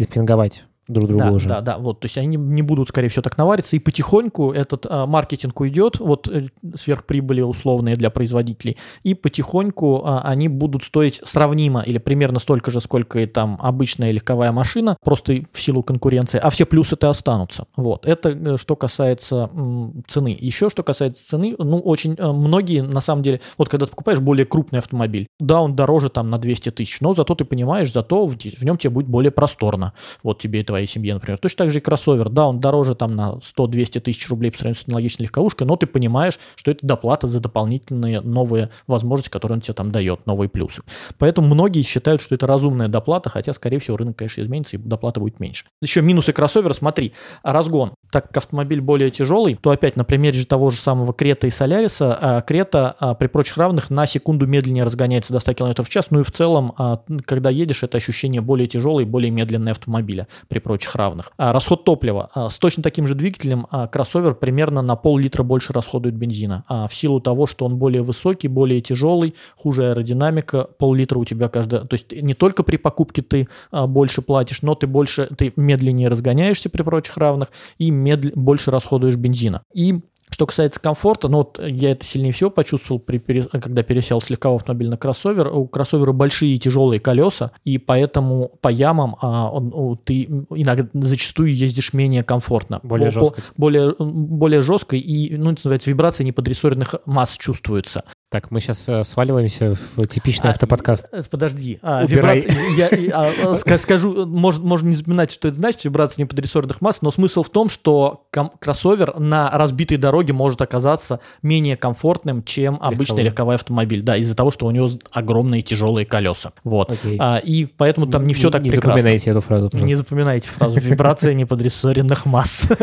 [0.07, 1.49] демпинговать друг друга да, уже.
[1.49, 4.85] Да, да, вот, то есть они не будут, скорее всего, так навариться, и потихоньку этот
[4.87, 11.21] а, маркетинг уйдет, вот э, сверхприбыли условные для производителей, и потихоньку а, они будут стоить
[11.23, 16.39] сравнимо или примерно столько же, сколько и там обычная легковая машина, просто в силу конкуренции,
[16.41, 17.65] а все плюсы-то останутся.
[17.75, 20.35] Вот, это э, что касается м, цены.
[20.39, 24.19] Еще что касается цены, ну, очень э, многие, на самом деле, вот когда ты покупаешь
[24.19, 28.25] более крупный автомобиль, да, он дороже там на 200 тысяч, но зато ты понимаешь, зато
[28.25, 31.39] в, в нем тебе будет более просторно, вот тебе и твоей семье, например.
[31.39, 34.81] Точно так же и кроссовер, да, он дороже там на 100-200 тысяч рублей по сравнению
[34.83, 39.61] с аналогичной легковушкой, но ты понимаешь, что это доплата за дополнительные новые возможности, которые он
[39.61, 40.83] тебе там дает, новые плюсы.
[41.17, 45.19] Поэтому многие считают, что это разумная доплата, хотя, скорее всего, рынок, конечно, изменится, и доплата
[45.19, 45.65] будет меньше.
[45.81, 47.93] Еще минусы кроссовера, смотри, разгон.
[48.11, 52.17] Так как автомобиль более тяжелый, то опять на примере того же самого Крета и Соляриса,
[52.21, 56.11] а, Крета а, при прочих равных на секунду медленнее разгоняется до 100 км в час,
[56.11, 60.59] ну и в целом, а, когда едешь, это ощущение более тяжелый, более медленный автомобиля при
[60.67, 61.31] прочих равных.
[61.37, 62.29] А, расход топлива.
[62.33, 66.65] А, с точно таким же двигателем а, кроссовер примерно на пол-литра больше расходует бензина.
[66.67, 71.47] А, в силу того, что он более высокий, более тяжелый, хуже аэродинамика, пол-литра у тебя
[71.47, 71.79] каждый...
[71.87, 76.69] То есть не только при покупке ты больше платишь, но ты больше, ты медленнее разгоняешься
[76.69, 79.61] при прочих равных и медл- больше расходуешь бензина.
[79.73, 80.01] И
[80.37, 84.57] что касается комфорта, ну вот я это сильнее всего почувствовал, при, когда пересел с легкового
[84.59, 85.47] автомобиля на кроссовер.
[85.47, 90.87] У кроссовера большие и тяжелые колеса, и поэтому по ямам а, он- у- ты иногда
[90.93, 92.79] зачастую ездишь менее комфортно.
[92.83, 93.41] Более жестко.
[93.57, 98.03] более, более жестко, и, ну, это называется, вибрации неподрессоренных масс чувствуются.
[98.29, 101.07] Так, мы сейчас сваливаемся в типичный А, автоподкаст.
[101.13, 102.39] Э, Подожди, а, Убирай.
[102.39, 106.81] вибрации- я, и, а, ска- скажу, может, можно не запоминать, что это значит, вибрации неподрессоренных
[106.81, 108.27] масс, но смысл в том, что
[108.59, 113.23] кроссовер на разбитой дороге может оказаться менее комфортным, чем обычный Легковой.
[113.23, 116.91] легковой автомобиль, да, из-за того, что у него огромные тяжелые колеса, вот.
[116.91, 117.15] Окей.
[117.21, 118.97] А, и поэтому там не все так не прекрасно.
[118.97, 119.69] запоминайте эту фразу.
[119.71, 122.67] Не запоминайте фразу «вибрация неподрессоренных масс».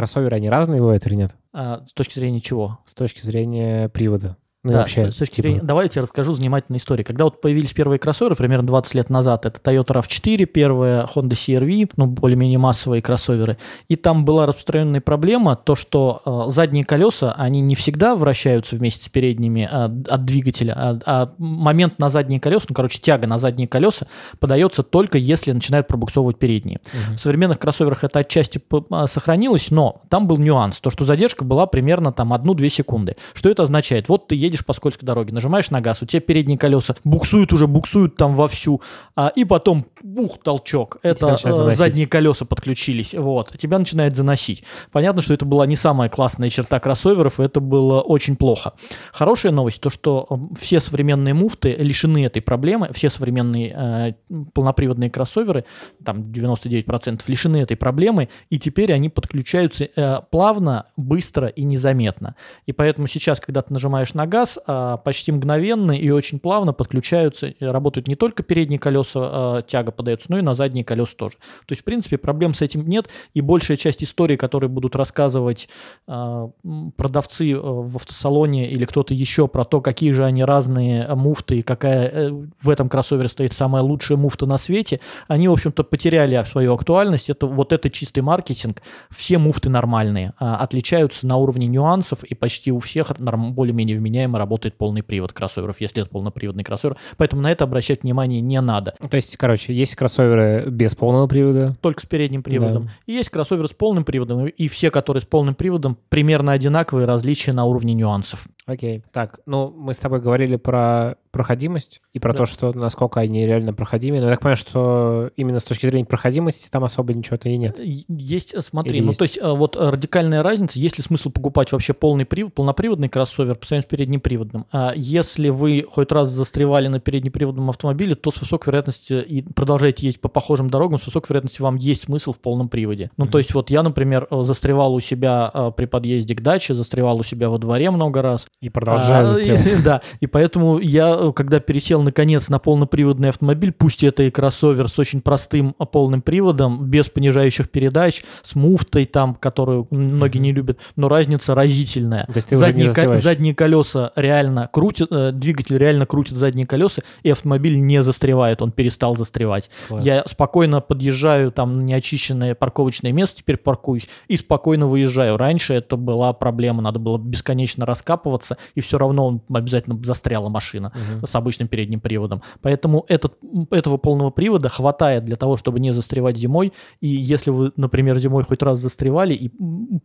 [0.00, 1.36] Кроссоверы, они разные бывают или нет?
[1.52, 2.78] А, С точки зрения чего?
[2.86, 4.38] С точки зрения привода.
[4.62, 7.06] Ну и Да, вообще, с точки типа, зрения, давайте я расскажу занимательную историю.
[7.06, 11.92] Когда вот появились первые кроссоверы, примерно 20 лет назад, это Toyota RAV4, первая Honda CR-V,
[11.96, 13.56] ну, более-менее массовые кроссоверы,
[13.88, 19.04] и там была распространенная проблема, то, что э, задние колеса, они не всегда вращаются вместе
[19.04, 23.38] с передними э, от двигателя, а, а момент на задние колеса, ну, короче, тяга на
[23.38, 24.08] задние колеса
[24.40, 26.80] подается только если начинают пробуксовывать передние.
[26.92, 27.16] Мгм.
[27.16, 31.64] В современных кроссоверах это отчасти а, сохранилось, но там был нюанс, то, что задержка была
[31.64, 33.16] примерно там 1-2 секунды.
[33.32, 34.10] Что это означает?
[34.10, 37.52] Вот ты едешь едешь по скользкой дороге, нажимаешь на газ, у тебя передние колеса буксуют
[37.52, 38.82] уже, буксуют там вовсю,
[39.14, 40.98] а, и потом, бух, толчок.
[41.02, 43.56] Это э, задние колеса подключились, вот.
[43.56, 44.64] Тебя начинает заносить.
[44.92, 48.72] Понятно, что это была не самая классная черта кроссоверов, это было очень плохо.
[49.12, 55.64] Хорошая новость, то что все современные муфты лишены этой проблемы, все современные э, полноприводные кроссоверы,
[56.04, 62.34] там 99% лишены этой проблемы, и теперь они подключаются э, плавно, быстро и незаметно.
[62.66, 67.54] И поэтому сейчас, когда ты нажимаешь на газ, э, почти мгновенно и очень плавно подключаются,
[67.60, 71.36] работают не только передние колеса, э, тяга подается, но и на задние колеса тоже.
[71.66, 75.68] То есть, в принципе, проблем с этим нет, и большая часть истории, которые будут рассказывать
[76.08, 76.48] э,
[76.96, 81.62] продавцы э, в автосалоне или кто-то еще про то, какие же они разные муфты и
[81.62, 86.42] какая э, в этом кроссовере стоит самая лучшая муфта на свете, они, в общем-то, потеряли
[86.44, 87.30] свою актуальность.
[87.30, 88.82] Это вот это чистый маркетинг.
[89.10, 93.96] Все муфты нормальные, а, отличаются на уровне нюансов, и почти у всех более-менее
[94.30, 96.96] вменяемо работает полный привод кроссоверов, если это полноприводный кроссовер.
[97.16, 98.94] Поэтому на это обращать внимание не надо.
[99.10, 101.76] То есть, короче, есть кроссоверы без полного привода?
[101.80, 102.84] Только с передним приводом.
[102.84, 102.90] Да.
[103.06, 107.52] И есть кроссоверы с полным приводом, и все, которые с полным приводом, примерно одинаковые, различия
[107.52, 108.46] на уровне нюансов.
[108.70, 109.02] Окей.
[109.12, 112.38] Так, ну, мы с тобой говорили про проходимость и про да.
[112.38, 114.18] то, что насколько они реально проходимы.
[114.18, 117.80] Но я так понимаю, что именно с точки зрения проходимости там особо ничего-то и нет.
[117.80, 119.18] Есть, э, смотри, Или ну есть?
[119.18, 123.08] то есть э, вот э, радикальная разница, есть ли смысл покупать вообще полный привод, полноприводный
[123.08, 124.66] кроссовер по сравнению с переднеприводным.
[124.72, 130.06] А если вы хоть раз застревали на переднеприводном автомобиле, то с высокой вероятностью и продолжаете
[130.06, 133.10] ездить по похожим дорогам, с высокой вероятностью вам есть смысл в полном приводе.
[133.16, 133.30] Ну, mm-hmm.
[133.30, 137.48] то есть вот я, например, застревал у себя при подъезде к даче, застревал у себя
[137.48, 138.46] во дворе много раз.
[138.60, 139.82] И продолжаю а, застревать.
[139.84, 144.88] Да, и поэтому я Э, когда пересел наконец на полноприводный автомобиль, пусть это и кроссовер
[144.88, 150.52] с очень простым а, полным приводом, без понижающих передач, с муфтой там, которую многие не
[150.52, 152.24] любят, но разница разительная.
[152.26, 157.30] То есть задние, ко- задние колеса реально крутят, э, двигатель реально крутит задние колеса, и
[157.30, 159.70] автомобиль не застревает, он перестал застревать.
[159.88, 160.04] Класс.
[160.04, 165.36] Я спокойно подъезжаю там на неочищенное парковочное место, теперь паркуюсь, и спокойно выезжаю.
[165.36, 168.39] Раньше это была проблема, надо было бесконечно раскапываться,
[168.74, 170.92] и все равно он обязательно застряла машина.
[170.94, 172.42] Угу с обычным передним приводом.
[172.60, 173.38] Поэтому этот,
[173.70, 176.72] этого полного привода хватает для того, чтобы не застревать зимой.
[177.00, 179.50] И если вы, например, зимой хоть раз застревали и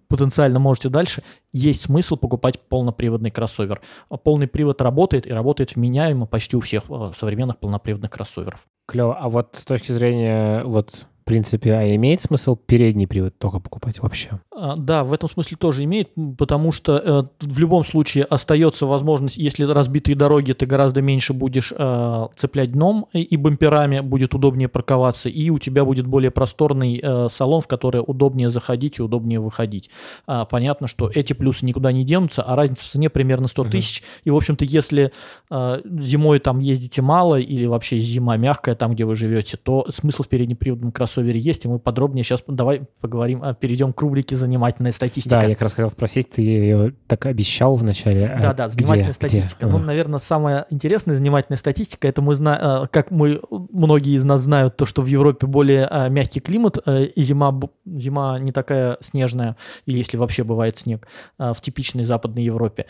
[0.08, 3.82] потенциально можете дальше, есть смысл покупать полноприводный кроссовер.
[4.24, 8.66] Полный привод работает и работает вменяемо почти у всех э, современных полноприводных кроссоверов.
[8.88, 9.18] Клево.
[9.18, 14.40] А вот с точки зрения вот принципе, а имеет смысл передний привод только покупать вообще?
[14.56, 19.36] А, да, в этом смысле тоже имеет, потому что э, в любом случае остается возможность,
[19.36, 24.70] если разбитые дороги, ты гораздо меньше будешь э, цеплять дном и, и бамперами, будет удобнее
[24.70, 29.40] парковаться, и у тебя будет более просторный э, салон, в который удобнее заходить и удобнее
[29.40, 29.90] выходить.
[30.28, 34.02] А, понятно, что эти плюсы никуда не денутся, а разница в цене примерно 100 тысяч,
[34.02, 34.08] угу.
[34.26, 35.12] и, в общем-то, если
[35.50, 40.22] э, зимой там ездите мало или вообще зима мягкая там, где вы живете, то смысл
[40.22, 44.36] в переднеприводном кроссовере кроссовере есть, и мы подробнее сейчас давай поговорим, а, перейдем к рубрике
[44.36, 45.40] «Занимательная статистика».
[45.40, 48.28] Да, я как раз хотел спросить, ты ее так обещал вначале.
[48.28, 49.14] А да-да, занимательная где?
[49.14, 49.66] статистика.
[49.66, 49.72] Где?
[49.72, 54.42] Ну, наверное, самая интересная занимательная статистика, это мы знаем, а, как мы, многие из нас
[54.42, 59.98] знают, то, что в Европе более мягкий климат, и зима, зима не такая снежная, или
[59.98, 62.86] если вообще бывает снег, в типичной Западной Европе.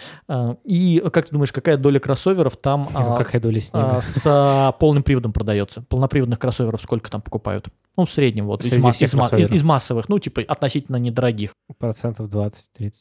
[0.63, 4.01] И как ты думаешь, какая доля кроссоверов там какая доля снега?
[4.01, 5.81] с полным приводом продается?
[5.83, 7.67] Полноприводных кроссоверов сколько там покупают?
[7.97, 11.53] Ну, в среднем, вот, из, из, из, из массовых, ну, типа, относительно недорогих.
[11.77, 12.91] Процентов 20-30.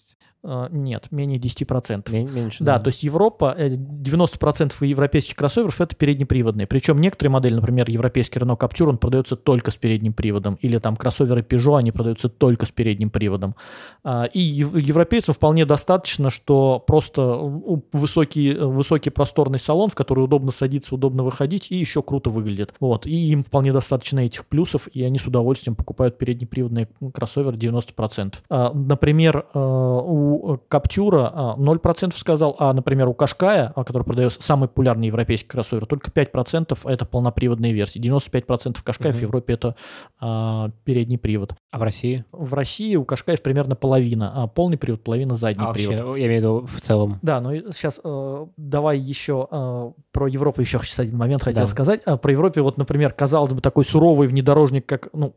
[0.47, 2.13] А, нет, менее 10%.
[2.13, 2.77] Меньше, да.
[2.77, 2.85] да.
[2.85, 6.67] то есть Европа, 90% э, европейских кроссоверов это переднеприводные.
[6.67, 10.57] Причем некоторые модели, например, европейский Renault Captur, он продается только с передним приводом.
[10.61, 13.55] Или там кроссоверы Peugeot, они продаются только с передним приводом.
[14.05, 17.23] А, и европейцам вполне достаточно, что просто
[17.93, 22.75] высокий, высокий просторный салон, в который удобно садиться, удобно выходить и еще круто выглядит.
[22.81, 23.07] Вот.
[23.07, 28.35] И им вполне достаточно этих плюсов, и они с удовольствием покупают переднеприводные кроссоверы 90%.
[28.51, 34.43] А, например, у у Каптюра 0% а, сказал, а, например, у Кашкая, а, который продается
[34.43, 38.01] самый популярный европейский кроссовер, только 5% это полноприводные версии.
[38.01, 39.19] 95% Кашкая угу.
[39.19, 39.77] в Европе это
[40.21, 41.55] а, передний привод.
[41.71, 42.25] А в России?
[42.33, 44.33] В России у Кашкаев примерно половина.
[44.35, 46.01] А полный привод, половина задний а привод.
[46.01, 47.19] Вообще, я имею в виду в целом.
[47.23, 51.69] Да, ну сейчас э, давай еще э, про Европу еще сейчас один момент хотел да.
[51.69, 52.01] сказать.
[52.05, 55.35] А, про Европу, вот, например, казалось бы, такой суровый внедорожник, как, ну,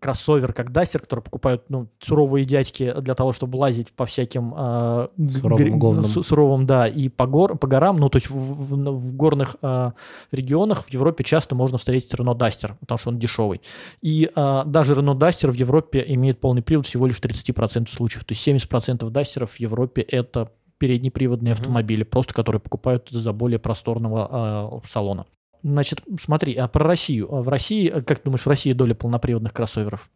[0.00, 5.08] кроссовер, как Дастер, который покупают, ну, суровые дядьки для того, чтобы лазить по всяким э,
[5.30, 6.04] суровым, говном.
[6.04, 9.92] суровым, да, и по, гор, по горам, ну, то есть в, в, в горных э,
[10.32, 13.60] регионах в Европе часто можно встретить Renault Duster, потому что он дешевый.
[14.02, 18.24] И э, даже Renault Duster в Европе имеет полный привод всего лишь в 30% случаев.
[18.24, 24.80] То есть 70% Дастеров в Европе это переднеприводные автомобили, просто которые покупают из-за более просторного
[24.82, 25.26] э, салона.
[25.62, 27.28] Значит, смотри, а про Россию.
[27.28, 30.10] В России, как ты думаешь, в России доля полноприводных кроссоверов?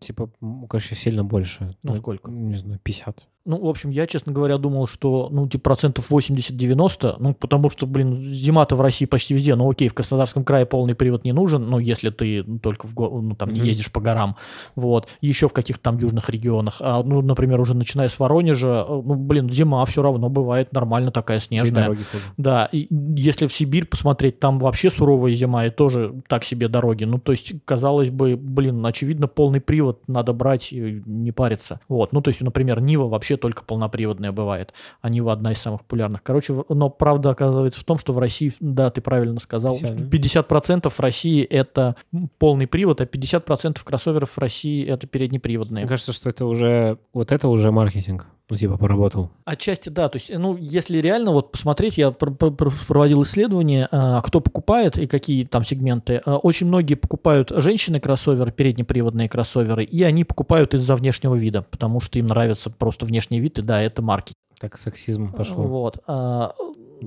[0.00, 0.30] Типа,
[0.68, 1.74] конечно, сильно больше.
[1.82, 2.30] Ну, сколько?
[2.30, 3.26] Не знаю, 50.
[3.46, 7.86] Ну, в общем, я, честно говоря, думал, что, ну, типа, процентов 80-90, ну, потому что,
[7.86, 11.68] блин, зима-то в России почти везде, ну, окей, в Краснодарском крае полный привод не нужен,
[11.68, 13.68] ну, если ты только в, ну, там, не Мгм.
[13.68, 14.36] ездишь по горам,
[14.76, 19.02] вот, еще в каких-то там южных регионах, а, ну, например, уже начиная с Воронежа, э,
[19.04, 21.88] ну, блин, зима все равно бывает нормально такая И снежная.
[21.88, 22.00] тоже.
[22.38, 27.04] Да, и если в Сибирь посмотреть, там вообще суровая зима и тоже так себе дороги.
[27.04, 31.80] Ну, то есть, казалось бы, блин, очевидно, полный привод надо брать и не париться.
[31.88, 35.82] Вот, ну, то есть, например, Нива вообще только полноприводная бывает, а Нива одна из самых
[35.82, 36.22] популярных.
[36.22, 40.56] Короче, но правда оказывается в том, что в России, да, ты правильно сказал, 50, да?
[40.86, 41.96] 50% в России это
[42.38, 45.84] полный привод, а 50% кроссоверов в России это переднеприводные.
[45.84, 48.26] Мне кажется, что это уже, вот это уже маркетинг.
[48.50, 49.30] Ну, типа, поработал.
[49.46, 53.88] Отчасти да, то есть, ну, если реально вот посмотреть, я пр- пр- пр- проводил исследование,
[53.90, 56.20] а, кто покупает и какие там сегменты.
[56.26, 62.00] А, Очень многие покупают женщины кроссоверы, переднеприводные кроссоверы, и они покупают из-за внешнего вида, потому
[62.00, 64.36] что им нравится просто внешний вид, и да, это маркетинг.
[64.60, 65.56] Так сексизм пошел.
[65.64, 65.98] Вот.
[66.06, 66.52] а,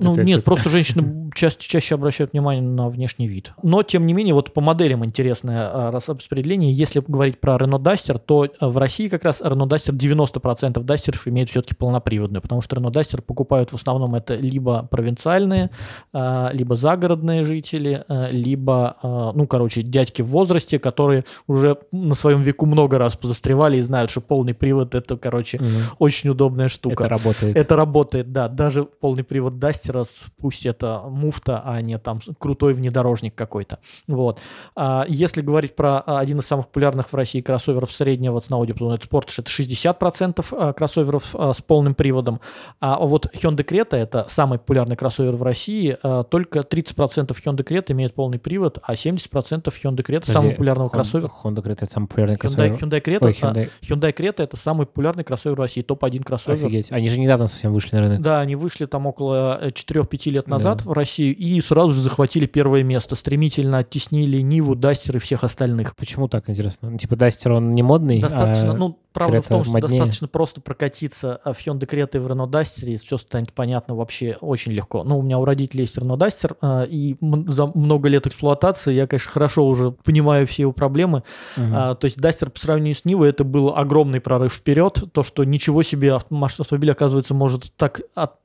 [0.02, 3.52] Ну, Это- нет, это- просто женщины чаще, чаще обращают внимание на внешний вид.
[3.62, 6.72] Но, тем не менее, вот по моделям интересное а, распределение.
[6.72, 11.26] Если говорить про Renault Duster, то а, в России как раз Renault Duster 90% дастеров
[11.28, 15.70] имеют все-таки полноприводную, потому что Renault Duster покупают в основном это либо провинциальные,
[16.12, 22.14] а, либо загородные жители, а, либо, а, ну, короче, дядьки в возрасте, которые уже на
[22.14, 25.68] своем веку много раз позастревали и знают, что полный привод это, короче, Мгм.
[25.98, 27.04] очень удобная штука.
[27.04, 27.56] Это работает.
[27.56, 28.48] Это работает, да.
[28.48, 29.58] Даже полный привод
[29.92, 30.04] Дастера,
[30.40, 33.78] пусть это муфта, а не там крутой внедорожник какой-то.
[34.06, 34.40] Вот.
[34.76, 38.94] А если говорить про а, один из самых популярных в России кроссоверов среднего ценового диапазона,
[38.94, 42.40] это Sportage, это 60% а, кроссоверов а, с полным приводом.
[42.80, 45.96] А вот Hyundai Creta, это самый популярный кроссовер в России,
[46.30, 51.30] только 30% Hyundai Creta имеет полный привод, а 70% Hyundai Creta, популярного Honda- кроссовера.
[51.44, 52.74] Honda Creta это самый популярный Hyundai, кроссовер.
[52.74, 53.70] Hyundai Creta, Ой, Hyundai.
[53.82, 56.58] Hyundai Creta это самый популярный кроссовер в России, топ-1 кроссовер.
[56.66, 56.92] Офигеть.
[56.92, 58.22] Они же недавно совсем вышли на рынок.
[58.22, 60.90] Да, они вышли там около э, 4-5 лет назад Да.
[60.90, 63.14] в Россию и сразу же захватили первое место.
[63.16, 65.96] Стремительно оттеснили Ниву, Дастер и всех остальных.
[65.96, 66.90] Почему так интересно?
[66.90, 69.90] Ну, типа, Дастер, он не модный, Достаточно, а ну, правда в том, что моднее.
[69.90, 73.94] достаточно просто прокатиться а, в Hyundai Creta и в Renault Duster, и все станет понятно
[73.94, 75.02] вообще очень легко.
[75.04, 77.16] Ну, у меня у родителей есть Renault Duster, а, и
[77.48, 81.22] за много лет эксплуатации я, конечно, хорошо уже понимаю все его проблемы.
[81.56, 81.72] Мгм.
[81.74, 85.04] А, то есть Duster по сравнению с Нивой это был огромный прорыв вперед.
[85.12, 88.36] То, что ничего себе автомобиль, оказывается, может так от-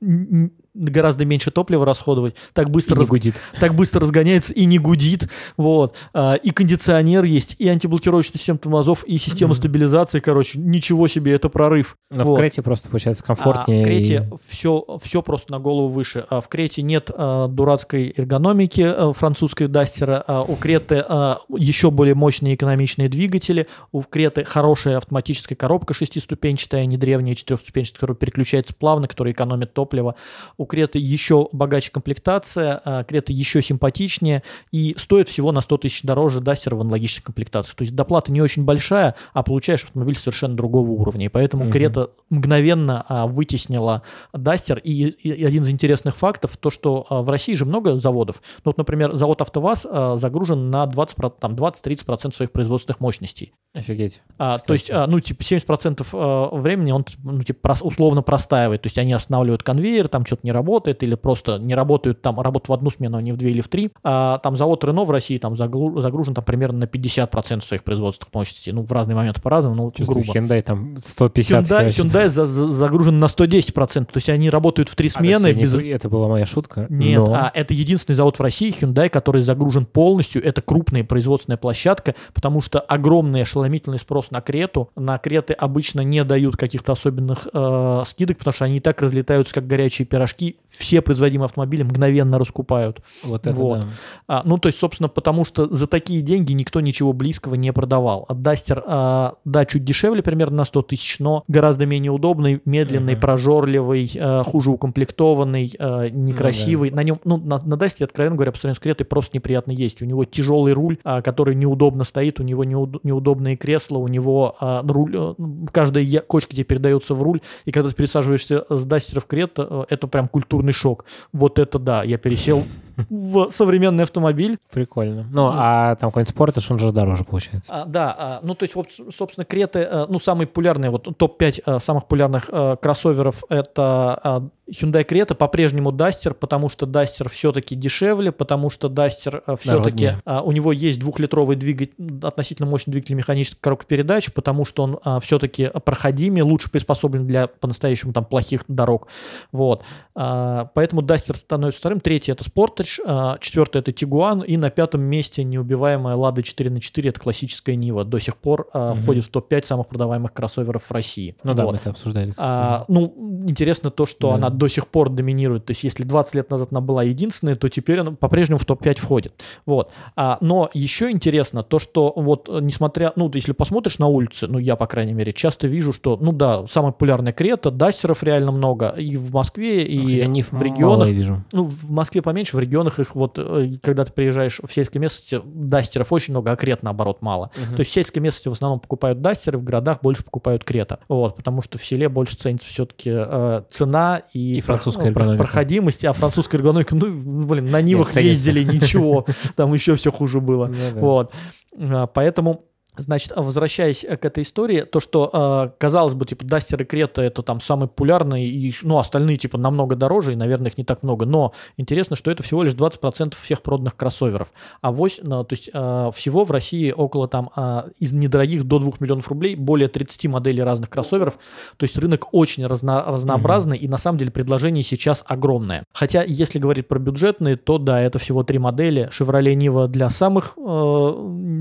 [0.74, 3.36] гораздо меньше топлива расходовать, так быстро, раз- гудит.
[3.60, 5.28] так быстро разгоняется и не гудит.
[5.56, 5.94] Вот.
[6.12, 9.56] А, и кондиционер есть, и антиблокировочная система тормозов, и система Мгм.
[9.56, 10.20] стабилизации.
[10.20, 11.96] Короче, ничего себе, это прорыв.
[12.10, 12.34] Но Вот.
[12.34, 13.80] в Крете просто получается комфортнее.
[13.80, 16.26] А в Крете и- все, все просто на голову выше.
[16.28, 20.22] А в Крете нет а, дурацкой эргономики а, французской Дастера.
[20.26, 23.68] А у Креты а, еще более мощные экономичные двигатели.
[23.92, 29.72] У Креты хорошая автоматическая коробка шестиступенчатая, а не древняя четырехступенчатая, которая переключается плавно, которая экономит
[29.74, 30.14] топливо.
[30.56, 36.02] У Креты еще богаче комплектация, а Крета еще симпатичнее и стоит всего на 100 тысяч
[36.02, 37.74] дороже Дастера в аналогичной комплектации.
[37.74, 41.26] То есть доплата не очень большая, а получаешь автомобиль совершенно другого уровня.
[41.26, 41.72] И поэтому Мгм.
[41.72, 44.78] Крета мгновенно а, вытеснила Дастер.
[44.78, 45.04] И,
[45.44, 48.42] один из интересных фактов, то, что а, в России же много заводов.
[48.64, 53.52] Ну, вот, например, завод АвтоВАЗ а, загружен на 20, про- там, 20-30% своих производственных мощностей.
[53.72, 54.22] Офигеть.
[54.38, 58.82] А, то есть, а, ну, типа, 70% а, времени он, ну, типа, условно простаивает.
[58.82, 62.70] То есть, они останавливают конвейер, там что-то не работает, или просто не работают, там, работают
[62.70, 63.90] в одну смену, а не в две или в три.
[64.02, 68.72] А, там завод Рено в России там загружен там примерно на 50% своих производственных мощностей.
[68.72, 70.38] Ну, в разные моменты по-разному, но Чувствую, грубо.
[70.38, 74.12] Hyundai там 150 Hyundai, Hyundai за- за- загружен на 110%.
[74.12, 75.52] То есть, они работают в три А, смены.
[75.52, 75.74] не без...
[75.74, 76.86] при- Это была моя шутка.
[76.88, 80.44] Нет, но- а это единственный завод в России, Hyundai, который загружен полностью.
[80.44, 84.90] Это крупная производственная площадка, потому что огромный ошеломительный спрос на Крету.
[84.96, 89.54] На Креты обычно не дают каких-то особенных э, скидок, потому что они и так разлетаются,
[89.54, 90.43] как горячие пирожки.
[90.68, 93.00] Все производимые автомобили мгновенно раскупают.
[93.22, 93.78] Вот это Вот.
[93.78, 93.86] да.
[94.26, 98.24] А, ну, то есть, собственно, потому что за такие деньги никто ничего близкого не продавал.
[98.28, 103.12] А Дастер, а, да, чуть дешевле, примерно на 100 тысяч, но гораздо менее удобный, медленный,
[103.12, 103.20] Мгм.
[103.20, 106.90] прожорливый, а, хуже укомплектованный, а, некрасивый.
[106.90, 109.70] Ну На нем, ну, на, на Дастере, откровенно говоря, по сравнению с Кретой, просто неприятно
[109.72, 110.02] есть.
[110.02, 114.56] У него тяжелый руль, а, который неудобно стоит, у него неуд- неудобные кресла, у него
[114.60, 115.34] а, руль, э,
[115.72, 119.84] каждая кочка тебе передается в руль, и когда ты пересаживаешься с Дастера в Крета, э,
[119.90, 121.04] это прям культурный шок.
[121.32, 122.64] Вот это да, я пересел
[123.10, 124.58] в современный автомобиль.
[124.70, 125.26] Прикольно.
[125.30, 127.82] Ну, а там какой-нибудь Sportage, он же дороже получается.
[127.82, 131.62] А, да, а, ну то есть, вот, собственно, Креты, а, ну самые популярные, вот топ-5
[131.64, 137.74] а, самых популярных а, кроссоверов это а, Hyundai Creta, по-прежнему Duster, потому что Duster все-таки
[137.74, 143.14] дешевле, потому что Duster а, все-таки а, у него есть двухлитровый двигатель, относительно мощный двигатель
[143.14, 148.64] механической коробки передач, потому что он а, все-таки проходимее, лучше приспособлен для по-настоящему там плохих
[148.68, 149.08] дорог.
[149.52, 149.84] Вот.
[150.14, 152.00] А, поэтому Duster становится вторым.
[152.00, 156.80] Третий это Sportage, а, четвертый это Tiguan, и на пятом месте неубиваемая Lada 4 на
[156.80, 158.04] 4 это классическая Нива.
[158.04, 158.94] До сих пор угу.
[158.94, 161.36] входит в топ-5 самых продаваемых кроссоверов в России.
[161.42, 161.56] Ну вот.
[161.56, 162.34] да, мы это обсуждали.
[162.36, 164.34] А, ну, интересно то, что да.
[164.36, 165.66] она до сих пор доминирует.
[165.66, 169.00] То есть, если 20 лет назад она была единственной, то теперь она по-прежнему в топ-5
[169.00, 169.42] входит.
[169.66, 169.92] Вот.
[170.16, 174.76] А, но еще интересно то, что вот несмотря, ну, если посмотришь на улице, ну, я,
[174.76, 179.16] по крайней мере, часто вижу, что, ну да, самая популярная Крета, дастеров реально много и
[179.16, 181.08] в Москве, и ну, в регионах.
[181.52, 185.40] Ну, в Москве поменьше, в регионах их вот, э, когда ты приезжаешь в сельской местности,
[185.44, 187.50] дастеров очень много, а крет, наоборот, мало.
[187.56, 187.76] Угу.
[187.76, 191.00] То есть в сельской местности в основном покупают дастеры, в городах больше покупают крета.
[191.08, 195.44] Вот, потому что в селе больше ценится все-таки э, цена и, и французская эргономика.
[195.44, 200.72] проходимость, а французская эргономика, ну, блин, на Нивах ездили, ничего, там еще все хуже было.
[200.94, 201.32] Вот.
[201.78, 202.66] А, поэтому
[202.96, 206.84] Значит, а возвращаясь э, к этой истории, то, что, э, казалось бы, типа, Дастер и
[206.84, 210.84] Крета это там самые популярные, и, ну, остальные, типа, намного дороже, и, наверное, их не
[210.84, 215.44] так много, но интересно, что это всего лишь 20% всех проданных кроссоверов, а 8, ну,
[215.44, 217.50] то есть э, всего в России около там
[217.98, 221.38] из недорогих до 2 миллионов рублей более 30 моделей разных кроссоверов,
[221.76, 223.80] то есть рынок очень разно, разнообразный, mm-hmm.
[223.80, 225.84] и на самом деле предложение сейчас огромное.
[225.92, 230.54] Хотя, если говорить про бюджетные, то да, это всего три модели, Chevrolet Niva для самых
[230.56, 230.60] э,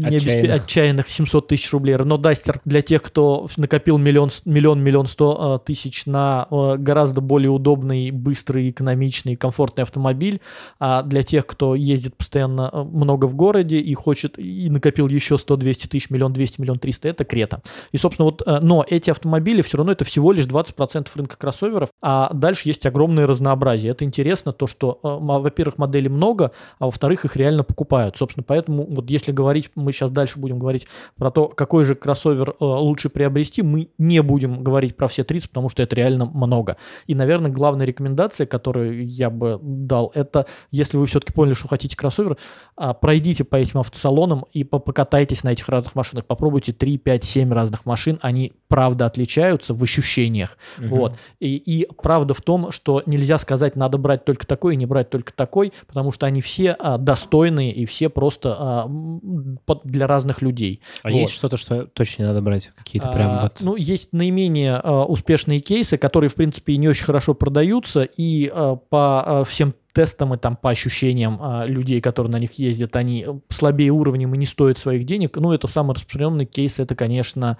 [0.05, 0.61] отчаянных.
[0.61, 1.95] отчаянных 700 тысяч рублей.
[1.95, 7.21] Renault Duster для тех, кто накопил миллион, миллион, миллион сто э, тысяч на э, гораздо
[7.21, 10.41] более удобный, быстрый, экономичный, комфортный автомобиль.
[10.79, 15.35] А для тех, кто ездит постоянно э, много в городе и хочет, и накопил еще
[15.35, 17.61] 100-200 тысяч, миллион 200, миллион 300, это Крета.
[17.91, 22.31] И, собственно, вот, но эти автомобили все равно это всего лишь 20% рынка кроссоверов, а
[22.33, 23.91] дальше есть огромное разнообразие.
[23.91, 28.17] Это интересно, то, что, во-первых, моделей много, а во-вторых, их реально покупают.
[28.17, 30.87] Собственно, поэтому вот если говорить, мы сейчас дальше будем говорить
[31.17, 35.49] про то, какой же кроссовер э, лучше приобрести, мы не будем говорить про все 30,
[35.49, 36.77] потому что это реально много.
[37.07, 41.95] И, наверное, главная рекомендация, которую я бы дал, это, если вы все-таки поняли, что хотите
[41.95, 42.37] кроссовер,
[42.77, 46.25] э, пройдите по этим автосалонам и покатайтесь на этих разных машинах.
[46.25, 48.19] Попробуйте 3, 5, 7 разных машин.
[48.21, 50.57] Они, правда, отличаются в ощущениях.
[50.79, 50.87] Угу.
[50.87, 51.17] Вот.
[51.39, 55.09] И, и правда в том, что нельзя сказать, надо брать только такой и не брать
[55.09, 58.91] только такой, потому что они все а, достойные и все просто а,
[59.83, 60.81] для разных людей.
[61.03, 61.17] А вот.
[61.17, 62.71] есть что-то, что точно надо брать?
[62.77, 63.57] Какие-то прям а, вот...
[63.59, 68.77] Ну, есть наименее а, успешные кейсы, которые, в принципе, не очень хорошо продаются, и а,
[68.77, 73.25] по а, всем тестам и там по ощущениям а, людей, которые на них ездят, они
[73.49, 75.37] слабее уровнем и не стоят своих денег.
[75.37, 77.57] Ну, это самый распространенный кейс, это, конечно,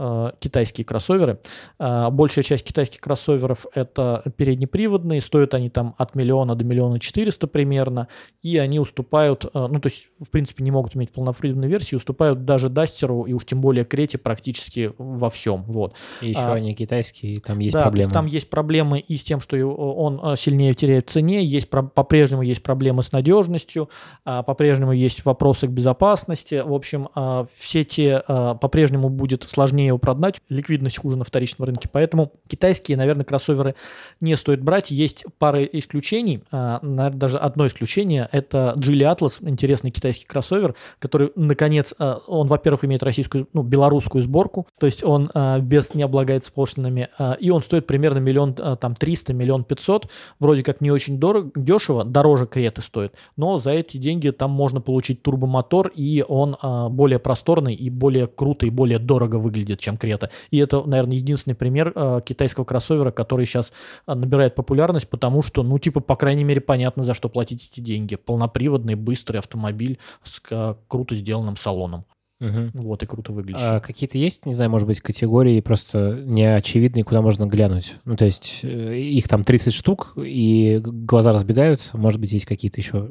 [0.00, 1.40] а, китайские кроссоверы.
[1.80, 7.48] А, большая часть китайских кроссоверов это переднеприводные, стоят они там от миллиона до миллиона четыреста
[7.48, 8.06] примерно,
[8.40, 12.44] и они уступают, а, ну, то есть, в принципе, не могут иметь полноприводные версии, уступают
[12.44, 15.64] даже Дастеру и уж тем более Крете практически во всем.
[15.64, 15.96] Вот.
[16.20, 18.12] И еще а, они китайские, там есть да, проблемы.
[18.12, 22.42] там есть проблемы и с тем, что он сильнее теряет в цене, есть есть по-прежнему
[22.42, 23.88] есть проблемы с надежностью,
[24.24, 26.62] а, по-прежнему есть вопросы к безопасности.
[26.64, 31.66] В общем, а, все те а, по-прежнему будет сложнее его продать, ликвидность хуже на вторичном
[31.66, 33.74] рынке, поэтому китайские, наверное, кроссоверы
[34.20, 34.90] не стоит брать.
[34.90, 41.94] Есть пары исключений, наверное, даже одно исключение, это Geely Atlas, интересный китайский кроссовер, который, наконец,
[41.98, 47.08] он, во-первых, имеет российскую, ну, белорусскую сборку, то есть он без не облагается пошлинами,
[47.40, 50.08] и он стоит примерно миллион, там, триста, миллион пятьсот,
[50.38, 54.80] вроде как не очень дорого, дешево, дороже Креты стоит, но за эти деньги там можно
[54.80, 59.96] получить турбомотор, и он а, более просторный и более круто и более дорого выглядит, чем
[59.96, 60.30] Крета.
[60.50, 63.72] И это, наверное, единственный пример а, китайского кроссовера, который сейчас
[64.06, 67.80] а, набирает популярность, потому что, ну, типа, по крайней мере, понятно, за что платить эти
[67.80, 68.16] деньги.
[68.16, 72.04] Полноприводный, быстрый автомобиль с а, круто сделанным салоном.
[72.40, 72.70] Угу.
[72.74, 73.60] Вот, и круто выглядит.
[73.62, 77.96] А какие-то есть, не знаю, может быть, категории просто неочевидные, куда можно глянуть?
[78.04, 81.96] Ну, то есть э, их там 30 штук, и глаза разбегаются.
[81.96, 83.10] Может быть, есть какие-то еще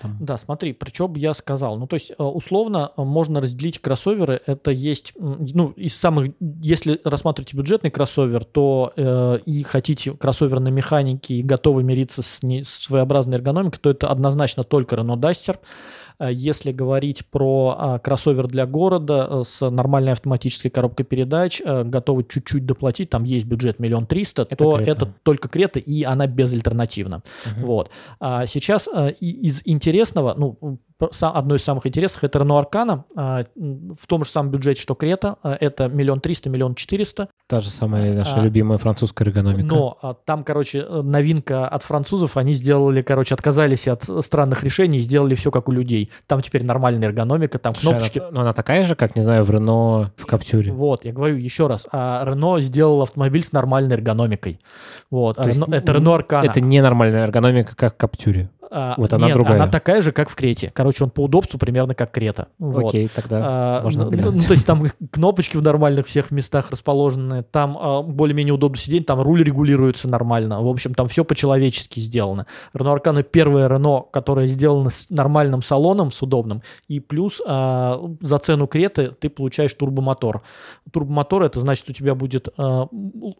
[0.00, 0.16] там.
[0.20, 4.70] Да, смотри, причем я сказал, ну то есть э, условно э, можно разделить кроссоверы, это
[4.70, 11.34] есть, ну из самых, если рассматриваете бюджетный кроссовер, то э, и хотите кроссовер на механике
[11.34, 15.58] и готовы мириться с, не, с своеобразной эргономикой, то это однозначно только Renault Duster,
[16.20, 23.24] Если говорить про кроссовер для города с нормальной автоматической коробкой передач, готовы чуть-чуть доплатить, там
[23.24, 24.90] есть бюджет миллион триста, то Крета.
[24.90, 27.22] это только Крета, и она безальтернативна.
[27.46, 27.66] Угу.
[27.66, 27.90] Вот.
[28.18, 28.88] А сейчас
[29.20, 34.50] из интересного, ну, одно из самых интересных, это Renault Arcana а, в том же самом
[34.50, 37.28] бюджете, что Крета, а, это миллион триста, миллион четыреста.
[37.46, 39.66] Та же самая наша а, любимая французская эргономика.
[39.66, 45.34] Но там, короче, новинка от французов, они сделали, короче, отказались от странных решений и сделали
[45.34, 46.10] все как у людей.
[46.26, 48.18] Там теперь нормальная эргономика, там Слушай, кнопочки.
[48.18, 50.72] Она, но она такая же, как, не знаю, в Renault в Каптюре.
[50.72, 54.60] Вот, я говорю еще раз, а Renault сделал автомобиль с нормальной эргономикой.
[55.10, 56.46] Вот, а Renault, это Renault Arcana.
[56.46, 58.50] Это не нормальная эргономика, как в Каптюре.
[58.70, 59.56] А, вот она Нет, другая.
[59.56, 60.70] она такая же, как в Крете.
[60.74, 62.48] Короче, он по удобству примерно как Крета.
[62.60, 63.12] Окей, вот.
[63.12, 67.78] тогда а, можно ну, ну, То есть там кнопочки в нормальных всех местах расположены, там
[67.80, 70.62] а, более-менее удобно сидеть, там руль регулируется нормально.
[70.62, 72.46] В общем, там все по-человечески сделано.
[72.74, 78.38] Renault Arcana первая Renault, которая сделана с нормальным салоном, с удобным, и плюс а, за
[78.38, 80.42] цену Креты ты получаешь турбомотор.
[80.90, 82.88] Турбомотор это значит, у тебя будет а,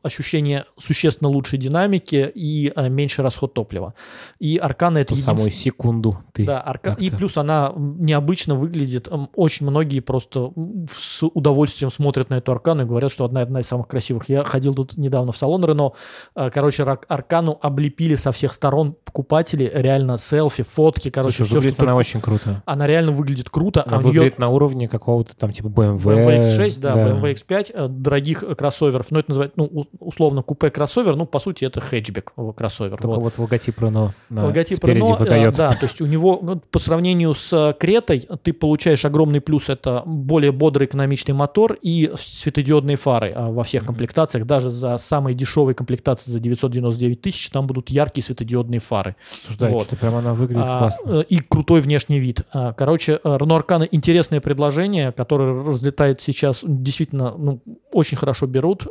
[0.02, 3.94] ощущение существенно лучшей динамики и а, меньше расход топлива.
[4.38, 6.44] И Аркана это самую секунду ты.
[6.44, 6.96] Да, арка...
[6.98, 9.08] и плюс она необычно выглядит.
[9.34, 10.52] Очень многие просто
[10.90, 14.28] с удовольствием смотрят на эту аркану и говорят, что одна, одна из самых красивых.
[14.28, 15.92] Я ходил тут недавно в салон Рено.
[16.34, 19.70] А, короче, аркану облепили со всех сторон покупатели.
[19.74, 21.10] Реально селфи, фотки.
[21.10, 22.00] Короче, Слушай, все, выглядит что она только...
[22.00, 22.62] очень круто.
[22.66, 23.82] Она реально выглядит круто.
[23.86, 24.46] Она а выглядит нее...
[24.46, 25.98] на уровне какого-то там типа BMW.
[25.98, 29.10] BMW X6, да, да, BMW X5, э, дорогих кроссоверов.
[29.10, 31.16] Но это называется, ну, условно, купе кроссовер.
[31.16, 32.98] Ну, по сути, это хэтчбек кроссовер.
[32.98, 35.56] Только вот, вот логотип на логотип спереди Renault, выдает.
[35.56, 39.68] Да, то есть у него ну, по сравнению с э, Кретой ты получаешь огромный плюс.
[39.68, 44.46] Это более бодрый экономичный мотор и светодиодные фары а, во всех комплектациях.
[44.46, 49.16] Даже за самые дешевые комплектации за 999 тысяч там будут яркие светодиодные фары.
[49.46, 49.84] Слушай, вот.
[49.84, 51.10] что прям она выглядит а, классно.
[51.10, 52.42] Э, и крутой внешний вид.
[52.52, 57.60] А, короче, э, Renault Arcana интересное предложение, которое разлетает сейчас действительно ну,
[57.92, 58.86] очень хорошо берут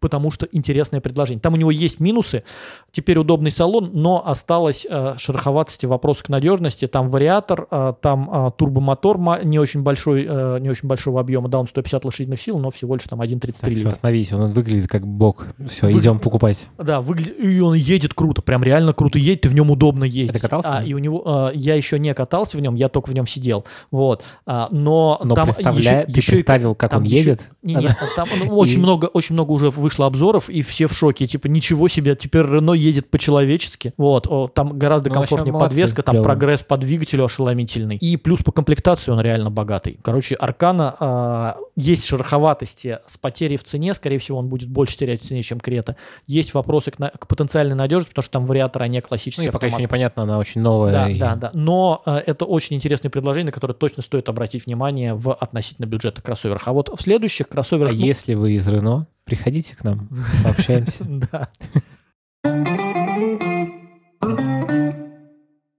[0.00, 1.40] потому что интересное предложение.
[1.40, 2.42] Там у него есть минусы,
[2.90, 6.86] теперь удобный салон, но осталось э, шероховатости, вопрос к надежности.
[6.86, 11.58] Там вариатор, э, там э, турбомотор не очень большой, э, не очень большого объема, да,
[11.60, 13.90] он 150 лошадиных сил, но всего лишь там 1.33 литра.
[13.90, 15.46] Остановись, он выглядит как бок.
[15.68, 15.98] Все, Вы...
[15.98, 16.68] идем покупать.
[16.78, 20.32] Да, выглядит, и он едет круто, прям реально круто едет, и в нем удобно ездить.
[20.32, 20.78] Ты катался?
[20.78, 23.26] А, и у него, э, я еще не катался в нем, я только в нем
[23.26, 24.24] сидел, вот.
[24.46, 26.00] А, но, но там представля...
[26.00, 27.16] еще, ты еще представил, как он еще...
[27.16, 27.50] едет?
[27.62, 31.26] Не, не, там очень много, очень много уже вышло обзоров, и все в шоке.
[31.26, 33.92] Типа, ничего себе, теперь Рено едет по-человечески.
[33.96, 36.24] Вот, о, там гораздо ну, комфортнее подвеска, там клево.
[36.24, 37.96] прогресс по двигателю ошеломительный.
[37.96, 39.98] И плюс по комплектации он реально богатый.
[40.02, 45.22] Короче, Аркана э, есть шероховатости с потерей в цене, скорее всего, он будет больше терять
[45.22, 45.96] в цене, чем Крета.
[46.26, 49.52] Есть вопросы к, на, к потенциальной надежности, потому что там вариатор, а не классический ну,
[49.52, 50.92] пока еще непонятно, она очень новая.
[50.92, 51.18] Да, и...
[51.18, 51.50] да, да.
[51.54, 56.22] Но э, это очень интересное предложение, на которое точно стоит обратить внимание в относительно бюджета
[56.22, 56.68] кроссоверах.
[56.68, 57.92] А вот в следующих кроссоверах...
[57.92, 58.04] А ну...
[58.04, 60.08] если вы из Рено, Приходите к нам,
[60.42, 61.04] пообщаемся.
[61.30, 61.48] Да.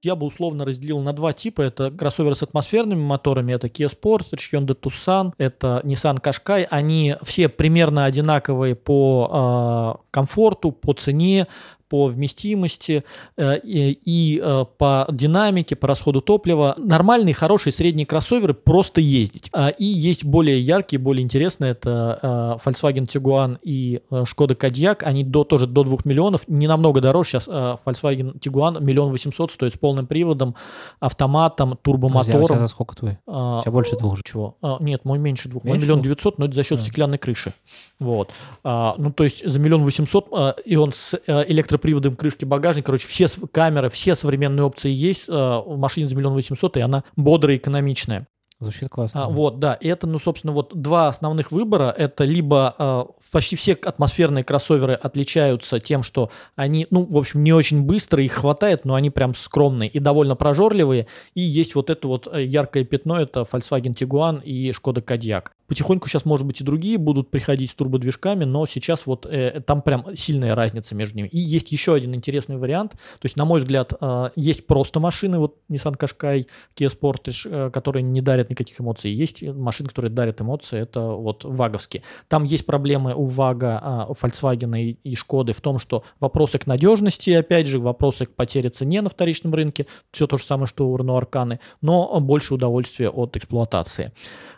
[0.03, 1.61] Я бы условно разделил на два типа.
[1.61, 3.51] Это кроссоверы с атмосферными моторами.
[3.51, 6.65] Это Kia Sportage, Hyundai Tucson, это Nissan Qashqai.
[6.69, 11.47] Они все примерно одинаковые по э, комфорту, по цене,
[11.91, 13.03] по вместимости
[13.35, 16.73] э, и, э, по динамике, по расходу топлива.
[16.77, 19.49] Нормальные, хорошие средние кроссоверы просто ездить.
[19.51, 21.71] А, и есть более яркие, более интересные.
[21.71, 25.03] Это э, Volkswagen Tiguan и Skoda Kodiaq.
[25.03, 26.47] Они до, тоже до 2 миллионов.
[26.47, 27.31] Не намного дороже.
[27.31, 30.55] Сейчас Volkswagen Tiguan миллион восемьсот стоит с полным приводом,
[31.01, 32.41] автоматом, турбомотором.
[32.43, 33.17] Подожди, а сколько твой?
[33.27, 34.23] А, у тебя больше двух же.
[34.23, 34.55] Чего?
[34.61, 35.65] А, нет, мой меньше двух.
[35.65, 36.81] Меньше мой миллион девятьсот, но это за счет а.
[36.81, 37.53] стеклянной крыши.
[37.99, 38.31] Вот.
[38.63, 40.29] А, ну, то есть за миллион восемьсот,
[40.63, 42.85] и он с электро приводом крышки багажника.
[42.85, 47.55] Короче, все камеры, все современные опции есть в машине за миллион восемьсот, и она бодрая
[47.55, 48.27] и экономичная.
[48.59, 49.25] Звучит классно.
[49.25, 49.73] А, вот, да.
[49.73, 51.89] И это, ну, собственно, вот два основных выбора.
[51.97, 57.53] Это либо э, почти все атмосферные кроссоверы отличаются тем, что они, ну, в общем, не
[57.53, 61.07] очень быстрые, их хватает, но они прям скромные и довольно прожорливые.
[61.33, 65.45] И есть вот это вот э, яркое пятно, это Volkswagen Tiguan и Skoda Kodiaq.
[65.71, 69.81] Потихоньку сейчас, может быть, и другие будут приходить с турбодвижками, но сейчас вот э, там
[69.81, 71.29] прям сильная разница между ними.
[71.29, 72.91] И есть еще один интересный вариант.
[72.91, 77.69] То есть, на мой взгляд, э, есть просто машины, вот Nissan Qashqai, Kia Sportage, э,
[77.69, 79.13] которые не дарят никаких эмоций.
[79.13, 82.03] Есть машины, которые дарят эмоции, это вот ваговские.
[82.27, 87.29] Там есть проблемы у Вага, э, Volkswagen и, Шкоды в том, что вопросы к надежности,
[87.29, 90.97] опять же, вопросы к потере цене на вторичном рынке, все то же самое, что у
[90.97, 94.11] Renault Arcana, но больше удовольствия от эксплуатации.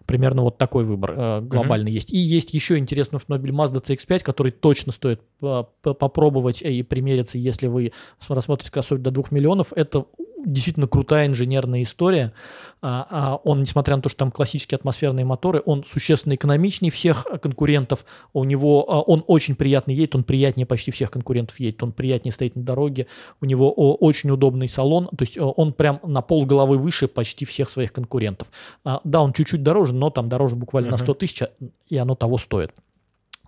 [0.05, 1.95] Примерно вот такой выбор э, глобальный mm-hmm.
[1.95, 2.13] есть.
[2.13, 7.67] И есть еще интересный автомобиль Mazda CX-5, который точно стоит э, попробовать и примериться, если
[7.67, 7.93] вы
[8.27, 9.73] рассмотрите кроссовер до 2 миллионов.
[9.75, 10.05] Это
[10.45, 12.33] действительно крутая инженерная история.
[12.81, 17.25] А, а он, несмотря на то, что там классические атмосферные моторы, он существенно экономичнее всех
[17.41, 18.05] конкурентов.
[18.33, 22.33] У него а, он очень приятный едет, он приятнее почти всех конкурентов едет, он приятнее
[22.33, 23.07] стоит на дороге.
[23.41, 27.69] У него очень удобный салон, то есть он прям на пол головы выше почти всех
[27.69, 28.49] своих конкурентов.
[28.83, 30.91] Да, он чуть-чуть дороже, но там дороже буквально uh-huh.
[30.91, 31.43] на 100 тысяч,
[31.87, 32.71] и оно того стоит.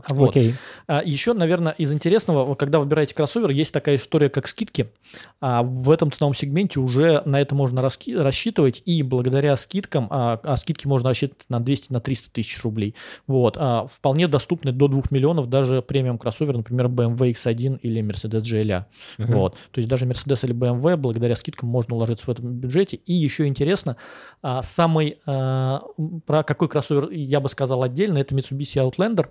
[0.10, 0.36] Вот.
[0.36, 0.54] Okay.
[0.88, 4.92] А, еще, наверное, из интересного, когда выбираете кроссовер, есть такая история, как скидки.
[5.40, 10.40] А в этом ценовом сегменте уже на это можно раски- рассчитывать, и благодаря скидкам, а,
[10.44, 12.94] а скидки можно рассчитывать на 200-300 на тысяч рублей.
[13.26, 13.58] Вот.
[13.58, 18.86] А вполне доступны до 2 миллионов даже премиум кроссовер, например, BMW X1 или Mercedes GLA.
[19.18, 19.34] Uh-huh.
[19.34, 19.54] Вот.
[19.72, 22.98] То есть даже Mercedes или BMW благодаря скидкам можно уложиться в этом бюджете.
[22.98, 23.96] И еще интересно,
[24.42, 25.82] а, самый, а,
[26.26, 29.28] про какой кроссовер я бы сказал отдельно, это Mitsubishi Outlander.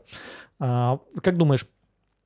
[0.61, 1.67] А, как думаешь,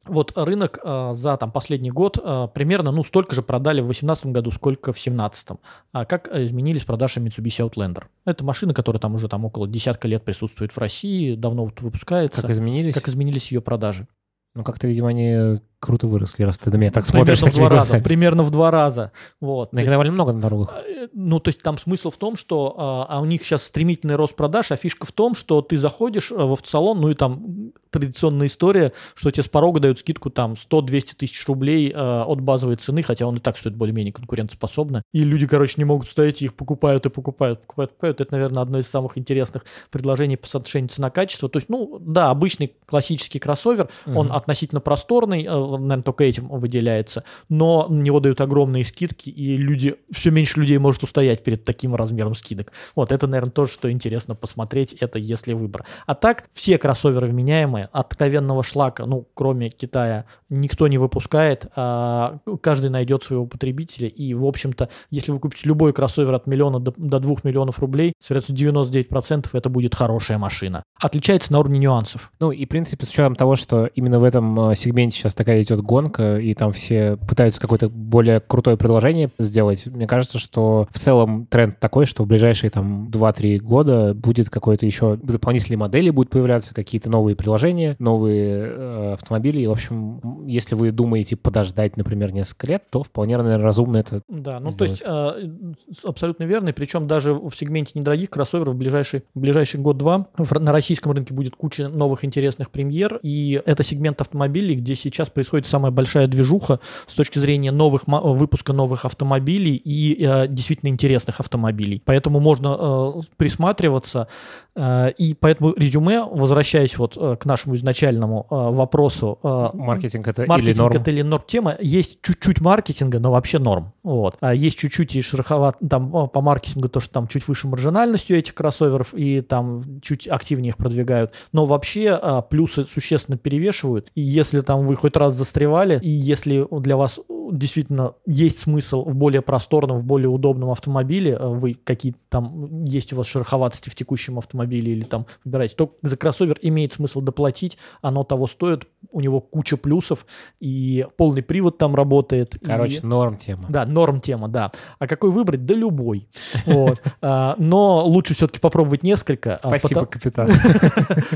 [0.08, 4.26] вот рынок а, за там, последний год а, примерно ну, столько же продали в 2018
[4.26, 5.48] году, сколько в 2017.
[5.92, 8.04] А как изменились продажи Mitsubishi Outlander?
[8.24, 12.42] Это машина, которая там уже там, около десятка лет присутствует в России, давно выпускается.
[12.42, 12.94] Как изменились?
[12.94, 14.06] Как изменились ее продажи?
[14.54, 17.54] Ну, как-то, видимо, они круто выросли, раз ты на меня так примерно смотришь.
[17.54, 19.12] В два раза, примерно в два раза.
[19.40, 19.72] Вот.
[19.72, 20.74] Но их довольно много на дорогах.
[20.86, 24.16] Э, ну, то есть там смысл в том, что а, а у них сейчас стремительный
[24.16, 28.46] рост продаж, а фишка в том, что ты заходишь в автосалон, ну и там традиционная
[28.48, 33.02] история, что тебе с порога дают скидку там 100-200 тысяч рублей э, от базовой цены,
[33.02, 35.02] хотя он и так стоит более-менее конкурентоспособно.
[35.12, 38.20] И люди, короче, не могут стоять, их покупают и покупают, покупают, покупают.
[38.20, 41.48] Это, наверное, одно из самых интересных предложений по соотношению цена-качество.
[41.48, 44.18] То есть, ну, да, обычный классический кроссовер, угу.
[44.18, 49.56] он относительно просторный, э, наверное, только этим выделяется, но на него дают огромные скидки, и
[49.56, 52.72] люди, все меньше людей может устоять перед таким размером скидок.
[52.94, 55.84] Вот, это, наверное, то, что интересно посмотреть, это если выбор.
[56.06, 62.90] А так, все кроссоверы вменяемые, откровенного шлака, ну, кроме Китая, никто не выпускает, а каждый
[62.90, 67.18] найдет своего потребителя, и, в общем-то, если вы купите любой кроссовер от миллиона до, до
[67.18, 70.82] 2 миллионов рублей, с вероятностью 99% это будет хорошая машина.
[71.00, 72.32] Отличается на уровне нюансов.
[72.40, 75.57] Ну, и, в принципе, с учетом того, что именно в этом э, сегменте сейчас такая
[75.62, 80.98] идет гонка, и там все пытаются какое-то более крутое предложение сделать, мне кажется, что в
[80.98, 86.30] целом тренд такой, что в ближайшие там 2-3 года будет какой-то еще дополнительные модели будут
[86.30, 89.60] появляться, какие-то новые приложения, новые э, автомобили.
[89.60, 94.22] И, в общем, если вы думаете подождать, например, несколько лет, то вполне, наверное, разумно это
[94.28, 94.78] Да, ну сделать.
[94.78, 96.72] то есть э, абсолютно верно.
[96.72, 101.56] Причем даже в сегменте недорогих кроссоверов в ближайший, в ближайший год-два на российском рынке будет
[101.56, 103.18] куча новых интересных премьер.
[103.22, 108.72] И это сегмент автомобилей, где сейчас происходит самая большая движуха с точки зрения новых выпуска
[108.72, 112.02] новых автомобилей и э, действительно интересных автомобилей.
[112.04, 114.28] Поэтому можно э, присматриваться.
[114.74, 119.38] Э, и поэтому резюме, возвращаясь вот э, к нашему изначальному э, вопросу.
[119.42, 120.96] Э, маркетинг это маркетинг или норм?
[120.96, 121.76] это или норм тема.
[121.80, 123.92] Есть чуть-чуть маркетинга, но вообще норм.
[124.02, 124.36] Вот.
[124.40, 128.38] А есть чуть-чуть и шероховат там э, по маркетингу то, что там чуть выше маржинальностью
[128.38, 131.32] этих кроссоверов и там чуть активнее их продвигают.
[131.52, 134.10] Но вообще э, плюсы существенно перевешивают.
[134.14, 137.20] И если там вы хоть раз застревали, и если для вас
[137.52, 143.12] действительно есть смысл в более просторном, в более удобном автомобиле, э, вы какие-то там, есть
[143.12, 147.78] у вас шероховатости в текущем автомобиле или там выбираете, то за кроссовер имеет смысл доплатить,
[148.02, 150.26] оно того стоит, у него куча плюсов,
[150.60, 152.56] и полный привод там работает.
[152.62, 153.06] Короче, и...
[153.06, 153.62] норм тема.
[153.68, 154.72] Да, норм тема, да.
[154.98, 155.64] А какой выбрать?
[155.64, 156.28] Да любой.
[156.66, 157.00] Вот.
[157.22, 159.56] А, но лучше все-таки попробовать несколько.
[159.56, 160.48] А Спасибо, капитан.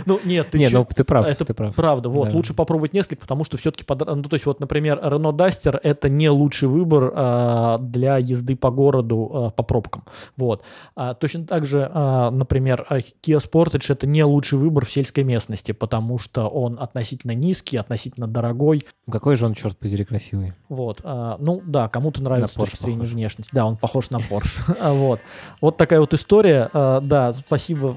[0.06, 2.32] Ну, нет, ты Не, ну ты прав, Это правда, вот.
[2.32, 6.28] Лучше попробовать несколько, потому что все-таки, ну, то есть вот, например, Renault Duster— это не
[6.28, 10.04] лучший выбор для езды по городу по пробкам.
[10.36, 10.62] Вот.
[11.20, 16.48] Точно так же, например, Kia Sportage— это не лучший выбор в сельской местности, потому что
[16.48, 18.82] он относительно низкий, относительно дорогой.
[19.10, 20.52] Какой же он, черт подери, красивый.
[20.68, 21.00] Вот.
[21.02, 23.50] А, ну да, кому-то нравится на с точки зрения внешности.
[23.54, 24.76] Да, он похож на Porsche.
[24.82, 25.20] А, вот.
[25.60, 26.70] Вот такая вот история.
[26.72, 27.96] А, да, спасибо,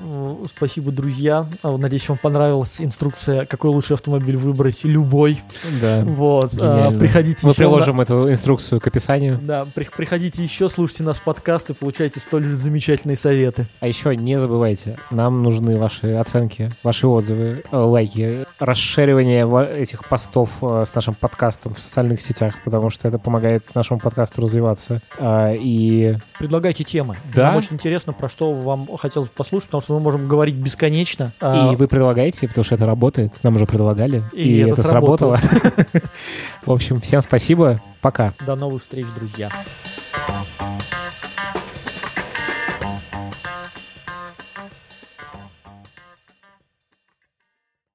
[0.55, 1.45] спасибо, друзья.
[1.63, 4.84] Надеюсь, вам понравилась инструкция, какой лучший автомобиль выбрать.
[4.84, 5.41] Любой.
[5.82, 6.03] Да.
[6.05, 6.51] Вот.
[6.51, 9.39] Приходите Мы приложим эту инструкцию к описанию.
[9.41, 13.68] Да, приходите еще, слушайте нас подкасты, получайте столь же замечательные советы.
[13.80, 20.84] А еще не забывайте, нам нужны ваши оценки, ваши отзывы, лайки, расширивание этих постов э,
[20.86, 25.01] с нашим подкастом в социальных сетях, потому что это помогает нашему подкасту развиваться.
[25.18, 26.18] А, и...
[26.39, 27.18] Предлагайте темы.
[27.34, 27.47] Да?
[27.47, 31.34] Нам очень интересно, про что вам хотелось бы послушать, потому что мы можем говорить бесконечно.
[31.39, 33.34] А и вы предлагаете, потому что это работает.
[33.43, 34.24] Нам уже предлагали.
[34.34, 35.39] И, и это, это сработало.
[36.66, 37.82] В общем, всем спасибо.
[38.01, 38.34] Пока.
[38.45, 39.51] До новых встреч, друзья.